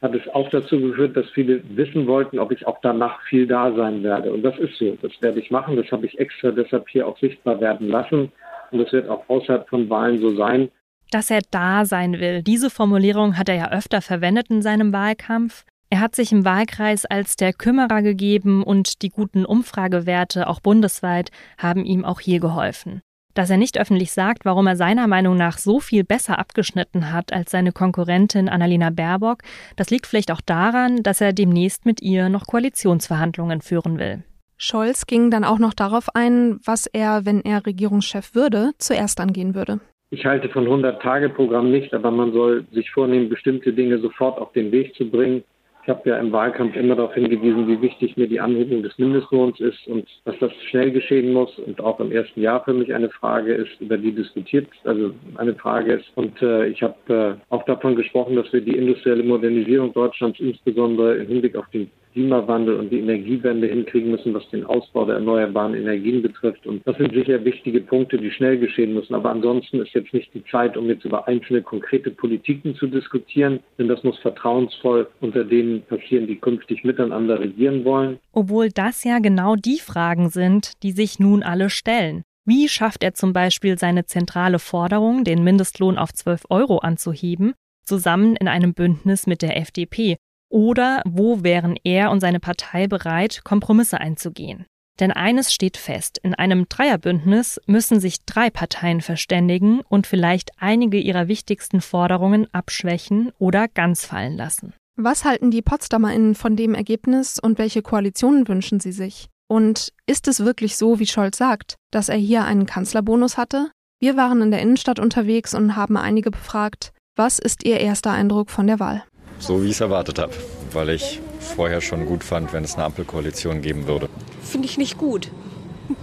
hat 0.00 0.14
es 0.14 0.28
auch 0.28 0.48
dazu 0.50 0.80
geführt, 0.80 1.16
dass 1.16 1.28
viele 1.30 1.60
wissen 1.70 2.06
wollten, 2.06 2.38
ob 2.38 2.52
ich 2.52 2.66
auch 2.66 2.78
danach 2.82 3.20
viel 3.22 3.48
da 3.48 3.72
sein 3.72 4.04
werde. 4.04 4.32
Und 4.32 4.42
das 4.42 4.56
ist 4.58 4.76
so. 4.78 4.96
Das 5.02 5.12
werde 5.20 5.40
ich 5.40 5.50
machen. 5.50 5.76
Das 5.76 5.90
habe 5.90 6.06
ich 6.06 6.18
extra 6.20 6.52
deshalb 6.52 6.88
hier 6.88 7.08
auch 7.08 7.18
sichtbar 7.18 7.60
werden 7.60 7.88
lassen. 7.88 8.30
Und 8.70 8.78
das 8.78 8.92
wird 8.92 9.08
auch 9.08 9.24
außerhalb 9.28 9.68
von 9.68 9.90
Wahlen 9.90 10.18
so 10.18 10.36
sein 10.36 10.68
dass 11.10 11.30
er 11.30 11.40
da 11.50 11.84
sein 11.84 12.20
will. 12.20 12.42
Diese 12.42 12.70
Formulierung 12.70 13.36
hat 13.36 13.48
er 13.48 13.54
ja 13.54 13.70
öfter 13.70 14.00
verwendet 14.00 14.48
in 14.50 14.62
seinem 14.62 14.92
Wahlkampf. 14.92 15.64
Er 15.90 16.00
hat 16.00 16.14
sich 16.14 16.32
im 16.32 16.44
Wahlkreis 16.44 17.06
als 17.06 17.36
der 17.36 17.52
Kümmerer 17.52 18.02
gegeben 18.02 18.62
und 18.62 19.00
die 19.02 19.08
guten 19.08 19.46
Umfragewerte, 19.46 20.46
auch 20.46 20.60
bundesweit, 20.60 21.30
haben 21.56 21.84
ihm 21.84 22.04
auch 22.04 22.20
hier 22.20 22.40
geholfen. 22.40 23.00
Dass 23.32 23.50
er 23.50 23.56
nicht 23.56 23.78
öffentlich 23.78 24.12
sagt, 24.12 24.44
warum 24.44 24.66
er 24.66 24.76
seiner 24.76 25.06
Meinung 25.06 25.36
nach 25.36 25.58
so 25.58 25.80
viel 25.80 26.04
besser 26.04 26.38
abgeschnitten 26.38 27.12
hat 27.12 27.32
als 27.32 27.50
seine 27.50 27.72
Konkurrentin 27.72 28.48
Annalena 28.48 28.90
Baerbock, 28.90 29.42
das 29.76 29.90
liegt 29.90 30.06
vielleicht 30.06 30.30
auch 30.30 30.40
daran, 30.40 31.02
dass 31.02 31.20
er 31.20 31.32
demnächst 31.32 31.86
mit 31.86 32.02
ihr 32.02 32.28
noch 32.28 32.46
Koalitionsverhandlungen 32.46 33.62
führen 33.62 33.98
will. 33.98 34.24
Scholz 34.56 35.06
ging 35.06 35.30
dann 35.30 35.44
auch 35.44 35.60
noch 35.60 35.72
darauf 35.72 36.14
ein, 36.16 36.58
was 36.64 36.86
er, 36.86 37.24
wenn 37.24 37.42
er 37.42 37.64
Regierungschef 37.64 38.34
würde, 38.34 38.72
zuerst 38.78 39.20
angehen 39.20 39.54
würde. 39.54 39.80
Ich 40.10 40.24
halte 40.24 40.48
von 40.48 40.66
100-Tage-Programm 40.66 41.70
nicht, 41.70 41.92
aber 41.92 42.10
man 42.10 42.32
soll 42.32 42.64
sich 42.72 42.90
vornehmen, 42.90 43.28
bestimmte 43.28 43.74
Dinge 43.74 43.98
sofort 43.98 44.38
auf 44.38 44.52
den 44.52 44.72
Weg 44.72 44.94
zu 44.94 45.10
bringen. 45.10 45.44
Ich 45.82 45.88
habe 45.90 46.08
ja 46.08 46.18
im 46.18 46.32
Wahlkampf 46.32 46.76
immer 46.76 46.96
darauf 46.96 47.14
hingewiesen, 47.14 47.66
wie 47.66 47.80
wichtig 47.80 48.16
mir 48.16 48.26
die 48.26 48.40
Anhebung 48.40 48.82
des 48.82 48.98
Mindestlohns 48.98 49.58
ist 49.60 49.86
und 49.86 50.06
dass 50.24 50.38
das 50.38 50.52
schnell 50.70 50.90
geschehen 50.92 51.32
muss 51.32 51.58
und 51.58 51.80
auch 51.80 52.00
im 52.00 52.12
ersten 52.12 52.40
Jahr 52.40 52.62
für 52.64 52.74
mich 52.74 52.92
eine 52.92 53.10
Frage 53.10 53.54
ist, 53.54 53.80
über 53.80 53.96
die 53.96 54.12
diskutiert, 54.12 54.66
also 54.84 55.12
eine 55.36 55.54
Frage 55.54 55.94
ist. 55.94 56.06
Und 56.14 56.40
äh, 56.42 56.66
ich 56.68 56.82
habe 56.82 57.38
äh, 57.48 57.54
auch 57.54 57.64
davon 57.64 57.96
gesprochen, 57.96 58.36
dass 58.36 58.52
wir 58.52 58.60
die 58.60 58.76
industrielle 58.76 59.22
Modernisierung 59.22 59.92
Deutschlands 59.92 60.40
insbesondere 60.40 61.16
im 61.16 61.26
Hinblick 61.26 61.56
auf 61.56 61.68
den 61.70 61.90
Klimawandel 62.18 62.74
und 62.74 62.90
die 62.90 62.98
Energiewende 62.98 63.68
hinkriegen 63.68 64.10
müssen, 64.10 64.34
was 64.34 64.48
den 64.50 64.66
Ausbau 64.66 65.04
der 65.04 65.16
erneuerbaren 65.16 65.74
Energien 65.74 66.20
betrifft. 66.20 66.66
Und 66.66 66.84
das 66.84 66.96
sind 66.96 67.14
sicher 67.14 67.44
wichtige 67.44 67.80
Punkte, 67.80 68.18
die 68.18 68.32
schnell 68.32 68.58
geschehen 68.58 68.92
müssen. 68.92 69.14
Aber 69.14 69.30
ansonsten 69.30 69.80
ist 69.80 69.94
jetzt 69.94 70.12
nicht 70.12 70.34
die 70.34 70.44
Zeit, 70.50 70.76
um 70.76 70.88
jetzt 70.88 71.04
über 71.04 71.28
einzelne 71.28 71.62
konkrete 71.62 72.10
Politiken 72.10 72.74
zu 72.74 72.88
diskutieren, 72.88 73.60
denn 73.78 73.86
das 73.86 74.02
muss 74.02 74.18
vertrauensvoll 74.18 75.06
unter 75.20 75.44
denen 75.44 75.82
passieren, 75.82 76.26
die 76.26 76.34
künftig 76.34 76.82
miteinander 76.82 77.38
regieren 77.38 77.84
wollen. 77.84 78.18
Obwohl 78.32 78.70
das 78.70 79.04
ja 79.04 79.20
genau 79.20 79.54
die 79.54 79.78
Fragen 79.78 80.28
sind, 80.28 80.72
die 80.82 80.90
sich 80.90 81.20
nun 81.20 81.44
alle 81.44 81.70
stellen. 81.70 82.22
Wie 82.44 82.68
schafft 82.68 83.04
er 83.04 83.14
zum 83.14 83.32
Beispiel 83.32 83.78
seine 83.78 84.06
zentrale 84.06 84.58
Forderung, 84.58 85.22
den 85.22 85.44
Mindestlohn 85.44 85.96
auf 85.96 86.12
12 86.12 86.46
Euro 86.50 86.78
anzuheben, 86.78 87.52
zusammen 87.84 88.34
in 88.34 88.48
einem 88.48 88.74
Bündnis 88.74 89.28
mit 89.28 89.40
der 89.40 89.56
FDP, 89.56 90.16
oder 90.48 91.02
wo 91.04 91.42
wären 91.42 91.76
er 91.84 92.10
und 92.10 92.20
seine 92.20 92.40
Partei 92.40 92.86
bereit, 92.86 93.42
Kompromisse 93.44 94.00
einzugehen? 94.00 94.66
Denn 95.00 95.12
eines 95.12 95.52
steht 95.52 95.76
fest, 95.76 96.18
in 96.22 96.34
einem 96.34 96.68
Dreierbündnis 96.68 97.60
müssen 97.66 98.00
sich 98.00 98.24
drei 98.24 98.50
Parteien 98.50 99.00
verständigen 99.00 99.80
und 99.88 100.06
vielleicht 100.06 100.50
einige 100.58 100.98
ihrer 100.98 101.28
wichtigsten 101.28 101.80
Forderungen 101.80 102.52
abschwächen 102.52 103.30
oder 103.38 103.68
ganz 103.68 104.04
fallen 104.04 104.36
lassen. 104.36 104.74
Was 104.96 105.24
halten 105.24 105.52
die 105.52 105.62
PotsdamerInnen 105.62 106.34
von 106.34 106.56
dem 106.56 106.74
Ergebnis 106.74 107.38
und 107.38 107.58
welche 107.58 107.82
Koalitionen 107.82 108.48
wünschen 108.48 108.80
sie 108.80 108.90
sich? 108.90 109.28
Und 109.48 109.92
ist 110.06 110.26
es 110.26 110.44
wirklich 110.44 110.76
so, 110.76 110.98
wie 110.98 111.06
Scholz 111.06 111.38
sagt, 111.38 111.76
dass 111.92 112.08
er 112.08 112.16
hier 112.16 112.44
einen 112.44 112.66
Kanzlerbonus 112.66 113.38
hatte? 113.38 113.70
Wir 114.00 114.16
waren 114.16 114.42
in 114.42 114.50
der 114.50 114.60
Innenstadt 114.60 114.98
unterwegs 114.98 115.54
und 115.54 115.76
haben 115.76 115.96
einige 115.96 116.32
befragt, 116.32 116.92
was 117.16 117.38
ist 117.38 117.64
ihr 117.64 117.80
erster 117.80 118.10
Eindruck 118.10 118.50
von 118.50 118.66
der 118.66 118.80
Wahl? 118.80 119.04
So 119.38 119.62
wie 119.62 119.66
ich 119.66 119.72
es 119.72 119.80
erwartet 119.80 120.18
habe, 120.18 120.32
weil 120.72 120.90
ich 120.90 121.20
vorher 121.40 121.80
schon 121.80 122.06
gut 122.06 122.24
fand, 122.24 122.52
wenn 122.52 122.64
es 122.64 122.74
eine 122.74 122.84
Ampelkoalition 122.84 123.62
geben 123.62 123.86
würde. 123.86 124.08
Finde 124.42 124.66
ich 124.66 124.78
nicht 124.78 124.98
gut. 124.98 125.30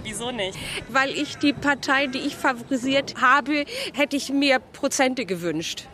Wieso 0.02 0.30
nicht? 0.30 0.58
Weil 0.88 1.10
ich 1.10 1.36
die 1.36 1.52
Partei, 1.52 2.06
die 2.06 2.18
ich 2.18 2.34
favorisiert 2.34 3.14
habe, 3.20 3.64
hätte 3.92 4.16
ich 4.16 4.30
mehr 4.30 4.58
Prozente 4.58 5.26
gewünscht. 5.26 5.84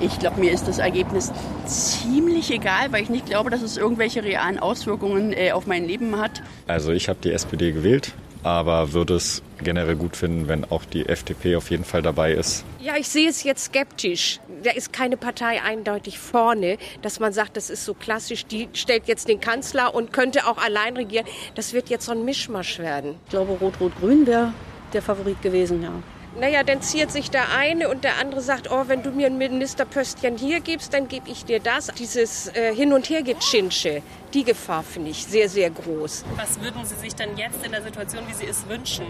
Ich 0.00 0.18
glaube, 0.18 0.40
mir 0.40 0.52
ist 0.52 0.68
das 0.68 0.78
Ergebnis 0.78 1.32
ziemlich 1.66 2.50
egal, 2.50 2.92
weil 2.92 3.02
ich 3.02 3.10
nicht 3.10 3.26
glaube, 3.26 3.50
dass 3.50 3.62
es 3.62 3.76
irgendwelche 3.76 4.22
realen 4.22 4.58
Auswirkungen 4.58 5.32
äh, 5.32 5.52
auf 5.52 5.66
mein 5.66 5.84
Leben 5.84 6.18
hat. 6.20 6.42
Also 6.68 6.92
ich 6.92 7.08
habe 7.08 7.18
die 7.22 7.32
SPD 7.32 7.72
gewählt, 7.72 8.12
aber 8.42 8.92
würde 8.92 9.14
es 9.14 9.42
generell 9.62 9.96
gut 9.96 10.16
finden, 10.16 10.48
wenn 10.48 10.64
auch 10.64 10.84
die 10.84 11.06
FDP 11.06 11.56
auf 11.56 11.70
jeden 11.70 11.84
Fall 11.84 12.02
dabei 12.02 12.32
ist. 12.32 12.64
Ja, 12.80 12.96
ich 12.96 13.08
sehe 13.08 13.28
es 13.28 13.42
jetzt 13.44 13.66
skeptisch. 13.66 14.40
Da 14.62 14.70
ist 14.70 14.92
keine 14.92 15.16
Partei 15.16 15.62
eindeutig 15.62 16.18
vorne, 16.18 16.78
dass 17.02 17.20
man 17.20 17.32
sagt, 17.32 17.56
das 17.56 17.70
ist 17.70 17.84
so 17.84 17.94
klassisch, 17.94 18.46
die 18.46 18.68
stellt 18.72 19.08
jetzt 19.08 19.28
den 19.28 19.40
Kanzler 19.40 19.94
und 19.94 20.12
könnte 20.12 20.46
auch 20.46 20.58
allein 20.58 20.96
regieren. 20.96 21.26
Das 21.54 21.72
wird 21.72 21.90
jetzt 21.90 22.06
so 22.06 22.12
ein 22.12 22.24
Mischmasch 22.24 22.78
werden. 22.78 23.16
Ich 23.24 23.30
glaube, 23.30 23.52
Rot-Rot-Grün 23.60 24.26
wäre 24.26 24.52
der 24.92 25.02
Favorit 25.02 25.40
gewesen, 25.42 25.82
ja. 25.82 25.92
Naja, 26.38 26.62
dann 26.62 26.80
ziert 26.80 27.12
sich 27.12 27.30
der 27.30 27.54
eine 27.54 27.90
und 27.90 28.04
der 28.04 28.18
andere 28.18 28.40
sagt, 28.40 28.70
oh, 28.70 28.84
wenn 28.86 29.02
du 29.02 29.10
mir 29.10 29.26
ein 29.26 29.36
Ministerpöstchen 29.36 30.38
hier 30.38 30.60
gibst, 30.60 30.94
dann 30.94 31.06
gebe 31.06 31.28
ich 31.28 31.44
dir 31.44 31.60
das. 31.60 31.88
Dieses 31.88 32.48
äh, 32.48 32.74
Hin- 32.74 32.94
und 32.94 33.10
Hergechinsche, 33.10 34.02
die 34.32 34.42
Gefahr 34.42 34.82
finde 34.82 35.10
ich 35.10 35.26
sehr, 35.26 35.50
sehr 35.50 35.68
groß. 35.68 36.24
Was 36.36 36.58
würden 36.60 36.84
Sie 36.86 36.94
sich 36.94 37.14
denn 37.14 37.36
jetzt 37.36 37.64
in 37.64 37.72
der 37.72 37.82
Situation, 37.82 38.26
wie 38.28 38.32
Sie 38.32 38.46
es 38.46 38.66
wünschen? 38.66 39.04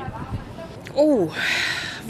Oh, 0.95 1.31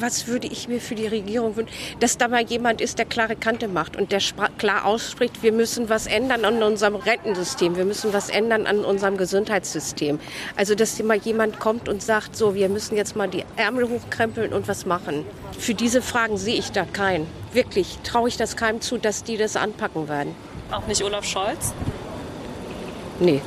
was 0.01 0.27
würde 0.27 0.49
ich 0.49 0.67
mir 0.67 0.81
für 0.81 0.97
die 0.97 1.07
Regierung 1.07 1.55
wünschen? 1.55 1.73
Dass 2.01 2.19
da 2.19 2.27
mal 2.27 2.43
jemand 2.43 2.81
ist, 2.81 2.99
der 2.99 3.05
klare 3.05 3.37
Kante 3.37 3.69
macht 3.69 3.97
und 3.97 4.11
der 4.11 4.21
klar 4.59 4.85
ausspricht, 4.85 5.43
wir 5.43 5.53
müssen 5.53 5.89
was 5.89 6.07
ändern 6.07 6.45
an 6.45 6.63
unserem 6.63 6.97
Rentensystem, 6.97 7.77
wir 7.77 7.85
müssen 7.85 8.13
was 8.13 8.29
ändern 8.29 8.67
an 8.67 8.85
unserem 8.85 9.17
Gesundheitssystem. 9.17 10.19
Also, 10.57 10.75
dass 10.75 11.01
mal 11.03 11.17
jemand 11.17 11.61
kommt 11.61 11.89
und 11.89 12.03
sagt, 12.03 12.37
so, 12.37 12.55
wir 12.55 12.69
müssen 12.69 12.97
jetzt 12.97 13.15
mal 13.15 13.29
die 13.29 13.45
Ärmel 13.57 13.89
hochkrempeln 13.89 14.53
und 14.53 14.67
was 14.67 14.87
machen. 14.87 15.25
Für 15.59 15.75
diese 15.75 16.03
Fragen 16.03 16.37
sehe 16.37 16.57
ich 16.57 16.73
da 16.73 16.85
keinen. 16.85 17.27
Wirklich, 17.53 17.99
traue 18.03 18.29
ich 18.29 18.37
das 18.37 18.57
keinem 18.57 18.81
zu, 18.81 18.99
dass 18.99 19.23
die 19.23 19.37
das 19.37 19.57
anpacken 19.57 20.09
werden. 20.09 20.35
Auch 20.73 20.87
nicht 20.87 21.05
Olaf 21.05 21.25
Scholz? 21.25 21.73
Nee. 23.21 23.43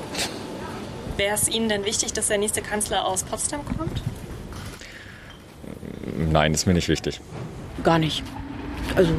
Wäre 1.18 1.36
es 1.36 1.50
Ihnen 1.50 1.70
denn 1.70 1.86
wichtig, 1.86 2.14
dass 2.14 2.28
der 2.28 2.38
nächste 2.38 2.62
Kanzler 2.62 3.06
aus 3.06 3.24
Potsdam 3.24 3.66
kommt? 3.66 4.02
Nein, 6.18 6.54
ist 6.54 6.66
mir 6.66 6.74
nicht 6.74 6.90
wichtig. 6.90 7.22
Gar 7.84 8.00
nicht. 8.00 8.24
Also, 8.96 9.12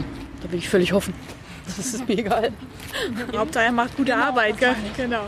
da 0.43 0.49
bin 0.49 0.59
ich 0.59 0.69
völlig 0.69 0.93
offen. 0.93 1.15
Das 1.77 1.79
ist 1.79 2.07
mir 2.07 2.17
egal. 2.17 2.53
Hauptsache 3.37 3.65
er 3.65 3.73
macht 3.73 3.97
gute 3.97 4.13
genau, 4.13 4.27
Arbeit, 4.27 4.57
gell? 4.57 4.77
Genau. 4.97 5.27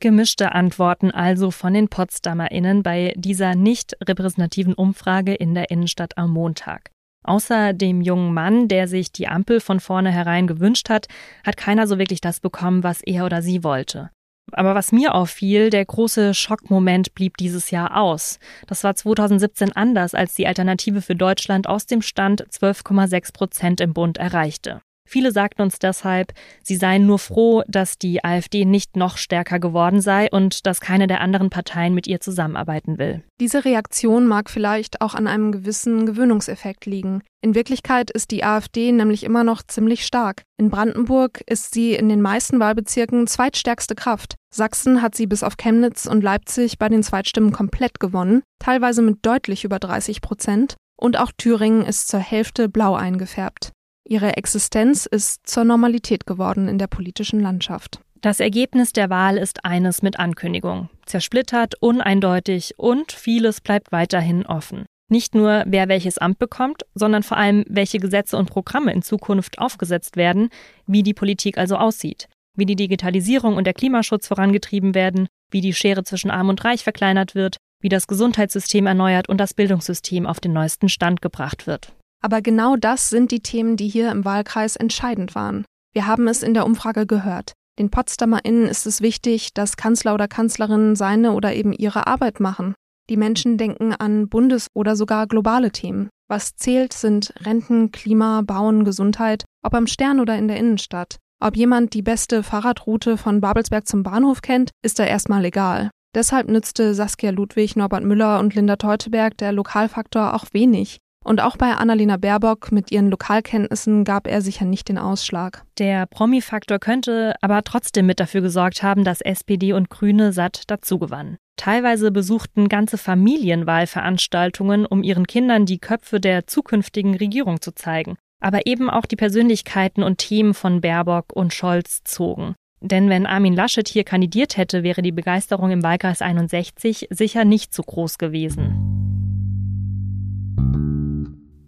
Gemischte 0.00 0.52
Antworten 0.52 1.12
also 1.12 1.52
von 1.52 1.74
den 1.74 1.86
PotsdamerInnen 1.88 2.82
bei 2.82 3.14
dieser 3.16 3.54
nicht 3.54 3.96
repräsentativen 4.02 4.74
Umfrage 4.74 5.32
in 5.32 5.54
der 5.54 5.70
Innenstadt 5.70 6.18
am 6.18 6.32
Montag. 6.32 6.90
Außer 7.22 7.72
dem 7.72 8.02
jungen 8.02 8.34
Mann, 8.34 8.66
der 8.68 8.88
sich 8.88 9.10
die 9.10 9.28
Ampel 9.28 9.60
von 9.60 9.80
vornherein 9.80 10.46
gewünscht 10.46 10.90
hat, 10.90 11.06
hat 11.44 11.56
keiner 11.56 11.86
so 11.86 11.98
wirklich 11.98 12.20
das 12.20 12.40
bekommen, 12.40 12.82
was 12.82 13.00
er 13.02 13.24
oder 13.24 13.42
sie 13.42 13.64
wollte. 13.64 14.10
Aber 14.52 14.74
was 14.74 14.92
mir 14.92 15.14
auffiel, 15.14 15.70
der 15.70 15.84
große 15.84 16.32
Schockmoment 16.32 17.14
blieb 17.14 17.36
dieses 17.36 17.70
Jahr 17.70 17.96
aus. 17.96 18.38
Das 18.66 18.84
war 18.84 18.94
2017 18.94 19.72
anders, 19.72 20.14
als 20.14 20.34
die 20.34 20.46
Alternative 20.46 21.02
für 21.02 21.16
Deutschland 21.16 21.68
aus 21.68 21.86
dem 21.86 22.00
Stand 22.00 22.46
12,6 22.48 23.32
Prozent 23.32 23.80
im 23.80 23.92
Bund 23.92 24.18
erreichte. 24.18 24.82
Viele 25.06 25.32
sagten 25.32 25.62
uns 25.62 25.78
deshalb, 25.78 26.32
sie 26.62 26.76
seien 26.76 27.06
nur 27.06 27.18
froh, 27.18 27.62
dass 27.68 27.96
die 27.96 28.24
AfD 28.24 28.64
nicht 28.64 28.96
noch 28.96 29.16
stärker 29.16 29.58
geworden 29.58 30.00
sei 30.00 30.28
und 30.30 30.66
dass 30.66 30.80
keine 30.80 31.06
der 31.06 31.20
anderen 31.20 31.48
Parteien 31.48 31.94
mit 31.94 32.06
ihr 32.06 32.20
zusammenarbeiten 32.20 32.98
will. 32.98 33.22
Diese 33.40 33.64
Reaktion 33.64 34.26
mag 34.26 34.50
vielleicht 34.50 35.00
auch 35.00 35.14
an 35.14 35.26
einem 35.26 35.52
gewissen 35.52 36.06
Gewöhnungseffekt 36.06 36.86
liegen. 36.86 37.22
In 37.42 37.54
Wirklichkeit 37.54 38.10
ist 38.10 38.32
die 38.32 38.42
AfD 38.42 38.90
nämlich 38.90 39.22
immer 39.22 39.44
noch 39.44 39.62
ziemlich 39.62 40.04
stark. 40.04 40.42
In 40.58 40.70
Brandenburg 40.70 41.42
ist 41.46 41.72
sie 41.72 41.94
in 41.94 42.08
den 42.08 42.20
meisten 42.20 42.58
Wahlbezirken 42.58 43.26
zweitstärkste 43.26 43.94
Kraft. 43.94 44.34
Sachsen 44.52 45.02
hat 45.02 45.14
sie 45.14 45.26
bis 45.26 45.44
auf 45.44 45.56
Chemnitz 45.56 46.06
und 46.06 46.22
Leipzig 46.22 46.78
bei 46.78 46.88
den 46.88 47.02
Zweitstimmen 47.04 47.52
komplett 47.52 48.00
gewonnen, 48.00 48.42
teilweise 48.58 49.02
mit 49.02 49.18
deutlich 49.22 49.64
über 49.64 49.78
30 49.78 50.20
Prozent. 50.22 50.74
Und 50.98 51.18
auch 51.18 51.30
Thüringen 51.36 51.84
ist 51.84 52.08
zur 52.08 52.20
Hälfte 52.20 52.68
blau 52.68 52.94
eingefärbt. 52.94 53.70
Ihre 54.08 54.36
Existenz 54.36 55.06
ist 55.06 55.48
zur 55.48 55.64
Normalität 55.64 56.26
geworden 56.26 56.68
in 56.68 56.78
der 56.78 56.86
politischen 56.86 57.40
Landschaft. 57.40 58.00
Das 58.20 58.38
Ergebnis 58.38 58.92
der 58.92 59.10
Wahl 59.10 59.36
ist 59.36 59.64
eines 59.64 60.00
mit 60.00 60.18
Ankündigung. 60.18 60.88
Zersplittert, 61.06 61.74
uneindeutig 61.80 62.74
und 62.76 63.10
vieles 63.10 63.60
bleibt 63.60 63.90
weiterhin 63.90 64.46
offen. 64.46 64.86
Nicht 65.08 65.34
nur, 65.34 65.64
wer 65.66 65.88
welches 65.88 66.18
Amt 66.18 66.38
bekommt, 66.38 66.82
sondern 66.94 67.24
vor 67.24 67.36
allem, 67.36 67.64
welche 67.68 67.98
Gesetze 67.98 68.36
und 68.36 68.50
Programme 68.50 68.92
in 68.92 69.02
Zukunft 69.02 69.58
aufgesetzt 69.58 70.16
werden, 70.16 70.50
wie 70.86 71.02
die 71.02 71.14
Politik 71.14 71.58
also 71.58 71.76
aussieht, 71.76 72.28
wie 72.56 72.66
die 72.66 72.76
Digitalisierung 72.76 73.56
und 73.56 73.64
der 73.64 73.74
Klimaschutz 73.74 74.28
vorangetrieben 74.28 74.94
werden, 74.94 75.26
wie 75.50 75.60
die 75.60 75.74
Schere 75.74 76.04
zwischen 76.04 76.30
Arm 76.30 76.48
und 76.48 76.64
Reich 76.64 76.84
verkleinert 76.84 77.34
wird, 77.34 77.56
wie 77.80 77.88
das 77.88 78.06
Gesundheitssystem 78.06 78.86
erneuert 78.86 79.28
und 79.28 79.38
das 79.38 79.54
Bildungssystem 79.54 80.26
auf 80.26 80.40
den 80.40 80.52
neuesten 80.52 80.88
Stand 80.88 81.22
gebracht 81.22 81.66
wird. 81.66 81.92
Aber 82.22 82.42
genau 82.42 82.76
das 82.76 83.10
sind 83.10 83.30
die 83.30 83.40
Themen, 83.40 83.76
die 83.76 83.88
hier 83.88 84.10
im 84.10 84.24
Wahlkreis 84.24 84.76
entscheidend 84.76 85.34
waren. 85.34 85.64
Wir 85.94 86.06
haben 86.06 86.28
es 86.28 86.42
in 86.42 86.54
der 86.54 86.66
Umfrage 86.66 87.06
gehört. 87.06 87.52
Den 87.78 87.90
PotsdamerInnen 87.90 88.66
ist 88.66 88.86
es 88.86 89.00
wichtig, 89.00 89.52
dass 89.52 89.76
Kanzler 89.76 90.14
oder 90.14 90.28
Kanzlerinnen 90.28 90.96
seine 90.96 91.32
oder 91.32 91.54
eben 91.54 91.72
ihre 91.72 92.06
Arbeit 92.06 92.40
machen. 92.40 92.74
Die 93.08 93.16
Menschen 93.16 93.58
denken 93.58 93.92
an 93.92 94.28
bundes- 94.28 94.68
oder 94.74 94.96
sogar 94.96 95.26
globale 95.26 95.70
Themen. 95.70 96.08
Was 96.28 96.56
zählt, 96.56 96.92
sind 96.92 97.32
Renten, 97.40 97.92
Klima, 97.92 98.42
Bauen, 98.42 98.84
Gesundheit, 98.84 99.44
ob 99.62 99.74
am 99.74 99.86
Stern 99.86 100.18
oder 100.18 100.36
in 100.36 100.48
der 100.48 100.56
Innenstadt. 100.56 101.18
Ob 101.40 101.56
jemand 101.56 101.92
die 101.92 102.02
beste 102.02 102.42
Fahrradroute 102.42 103.16
von 103.16 103.40
Babelsberg 103.40 103.86
zum 103.86 104.02
Bahnhof 104.02 104.42
kennt, 104.42 104.70
ist 104.82 104.98
da 104.98 105.04
erstmal 105.04 105.44
egal. 105.44 105.90
Deshalb 106.14 106.48
nützte 106.48 106.94
Saskia 106.94 107.30
Ludwig, 107.30 107.76
Norbert 107.76 108.02
Müller 108.02 108.40
und 108.40 108.54
Linda 108.54 108.76
Teuteberg 108.76 109.36
der 109.36 109.52
Lokalfaktor 109.52 110.34
auch 110.34 110.46
wenig. 110.52 110.98
Und 111.26 111.40
auch 111.40 111.56
bei 111.56 111.72
Annalena 111.72 112.18
Baerbock 112.18 112.70
mit 112.70 112.92
ihren 112.92 113.10
Lokalkenntnissen 113.10 114.04
gab 114.04 114.28
er 114.28 114.40
sicher 114.42 114.64
nicht 114.64 114.88
den 114.88 114.96
Ausschlag. 114.96 115.64
Der 115.76 116.06
Promi-Faktor 116.06 116.78
könnte 116.78 117.34
aber 117.40 117.64
trotzdem 117.64 118.06
mit 118.06 118.20
dafür 118.20 118.42
gesorgt 118.42 118.84
haben, 118.84 119.02
dass 119.02 119.22
SPD 119.22 119.72
und 119.72 119.90
Grüne 119.90 120.32
satt 120.32 120.70
dazugewannen. 120.70 121.36
Teilweise 121.56 122.12
besuchten 122.12 122.68
ganze 122.68 122.96
Familien 122.96 123.66
Wahlveranstaltungen, 123.66 124.86
um 124.86 125.02
ihren 125.02 125.26
Kindern 125.26 125.66
die 125.66 125.78
Köpfe 125.78 126.20
der 126.20 126.46
zukünftigen 126.46 127.16
Regierung 127.16 127.60
zu 127.60 127.74
zeigen. 127.74 128.14
Aber 128.40 128.64
eben 128.66 128.88
auch 128.88 129.06
die 129.06 129.16
Persönlichkeiten 129.16 130.04
und 130.04 130.18
Themen 130.18 130.54
von 130.54 130.80
Baerbock 130.80 131.32
und 131.32 131.52
Scholz 131.52 132.04
zogen. 132.04 132.54
Denn 132.80 133.08
wenn 133.08 133.26
Armin 133.26 133.54
Laschet 133.54 133.88
hier 133.88 134.04
kandidiert 134.04 134.56
hätte, 134.56 134.84
wäre 134.84 135.02
die 135.02 135.10
Begeisterung 135.10 135.72
im 135.72 135.82
Wahlkreis 135.82 136.22
61 136.22 137.08
sicher 137.10 137.44
nicht 137.44 137.74
so 137.74 137.82
groß 137.82 138.18
gewesen. 138.18 139.05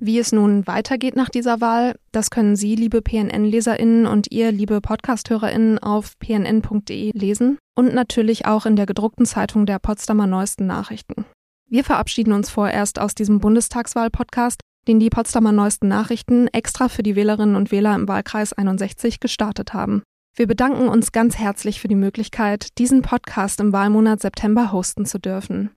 Wie 0.08 0.18
es 0.18 0.32
nun 0.32 0.66
weitergeht 0.66 1.16
nach 1.16 1.28
dieser 1.28 1.60
Wahl, 1.60 1.94
das 2.12 2.30
können 2.30 2.56
Sie, 2.56 2.76
liebe 2.76 3.02
PNN-LeserInnen 3.02 4.06
und 4.06 4.32
ihr, 4.32 4.50
liebe 4.52 4.80
Podcast-HörerInnen, 4.80 5.78
auf 5.80 6.18
pnn.de 6.18 7.10
lesen 7.12 7.58
und 7.74 7.92
natürlich 7.92 8.46
auch 8.46 8.64
in 8.64 8.74
der 8.74 8.86
gedruckten 8.86 9.26
Zeitung 9.26 9.66
der 9.66 9.78
Potsdamer 9.78 10.26
Neuesten 10.26 10.66
Nachrichten. 10.66 11.26
Wir 11.68 11.84
verabschieden 11.84 12.32
uns 12.32 12.48
vorerst 12.48 12.98
aus 12.98 13.14
diesem 13.14 13.38
Bundestagswahl-Podcast, 13.40 14.62
den 14.88 14.98
die 14.98 15.10
Potsdamer 15.10 15.52
Neuesten 15.52 15.88
Nachrichten 15.88 16.48
extra 16.54 16.88
für 16.88 17.02
die 17.02 17.14
Wählerinnen 17.14 17.54
und 17.54 17.70
Wähler 17.70 17.94
im 17.94 18.08
Wahlkreis 18.08 18.54
61 18.54 19.20
gestartet 19.20 19.74
haben. 19.74 20.02
Wir 20.34 20.46
bedanken 20.46 20.88
uns 20.88 21.12
ganz 21.12 21.36
herzlich 21.36 21.82
für 21.82 21.88
die 21.88 21.94
Möglichkeit, 21.94 22.78
diesen 22.78 23.02
Podcast 23.02 23.60
im 23.60 23.74
Wahlmonat 23.74 24.22
September 24.22 24.72
hosten 24.72 25.04
zu 25.04 25.18
dürfen. 25.18 25.68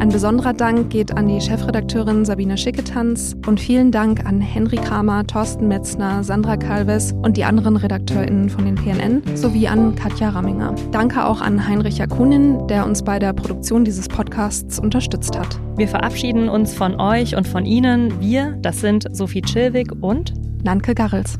Ein 0.00 0.08
besonderer 0.08 0.54
Dank 0.54 0.88
geht 0.88 1.14
an 1.14 1.28
die 1.28 1.42
Chefredakteurin 1.42 2.24
Sabine 2.24 2.56
Schicketanz 2.56 3.36
und 3.46 3.60
vielen 3.60 3.92
Dank 3.92 4.24
an 4.24 4.40
Henry 4.40 4.76
Kramer, 4.76 5.26
Thorsten 5.26 5.68
Metzner, 5.68 6.24
Sandra 6.24 6.56
Kalves 6.56 7.12
und 7.12 7.36
die 7.36 7.44
anderen 7.44 7.76
RedakteurInnen 7.76 8.48
von 8.48 8.64
den 8.64 8.76
PNN 8.76 9.36
sowie 9.36 9.68
an 9.68 9.94
Katja 9.96 10.30
Ramminger. 10.30 10.74
Danke 10.90 11.26
auch 11.26 11.42
an 11.42 11.68
Heinrich 11.68 11.98
Jakunin, 11.98 12.66
der 12.66 12.86
uns 12.86 13.02
bei 13.02 13.18
der 13.18 13.34
Produktion 13.34 13.84
dieses 13.84 14.08
Podcasts 14.08 14.78
unterstützt 14.78 15.38
hat. 15.38 15.60
Wir 15.76 15.86
verabschieden 15.86 16.48
uns 16.48 16.72
von 16.72 16.98
euch 16.98 17.36
und 17.36 17.46
von 17.46 17.66
Ihnen. 17.66 18.18
Wir, 18.20 18.56
das 18.62 18.80
sind 18.80 19.06
Sophie 19.14 19.42
Chilwig 19.42 19.92
und 20.00 20.32
Nanke 20.64 20.94
Garrels. 20.94 21.38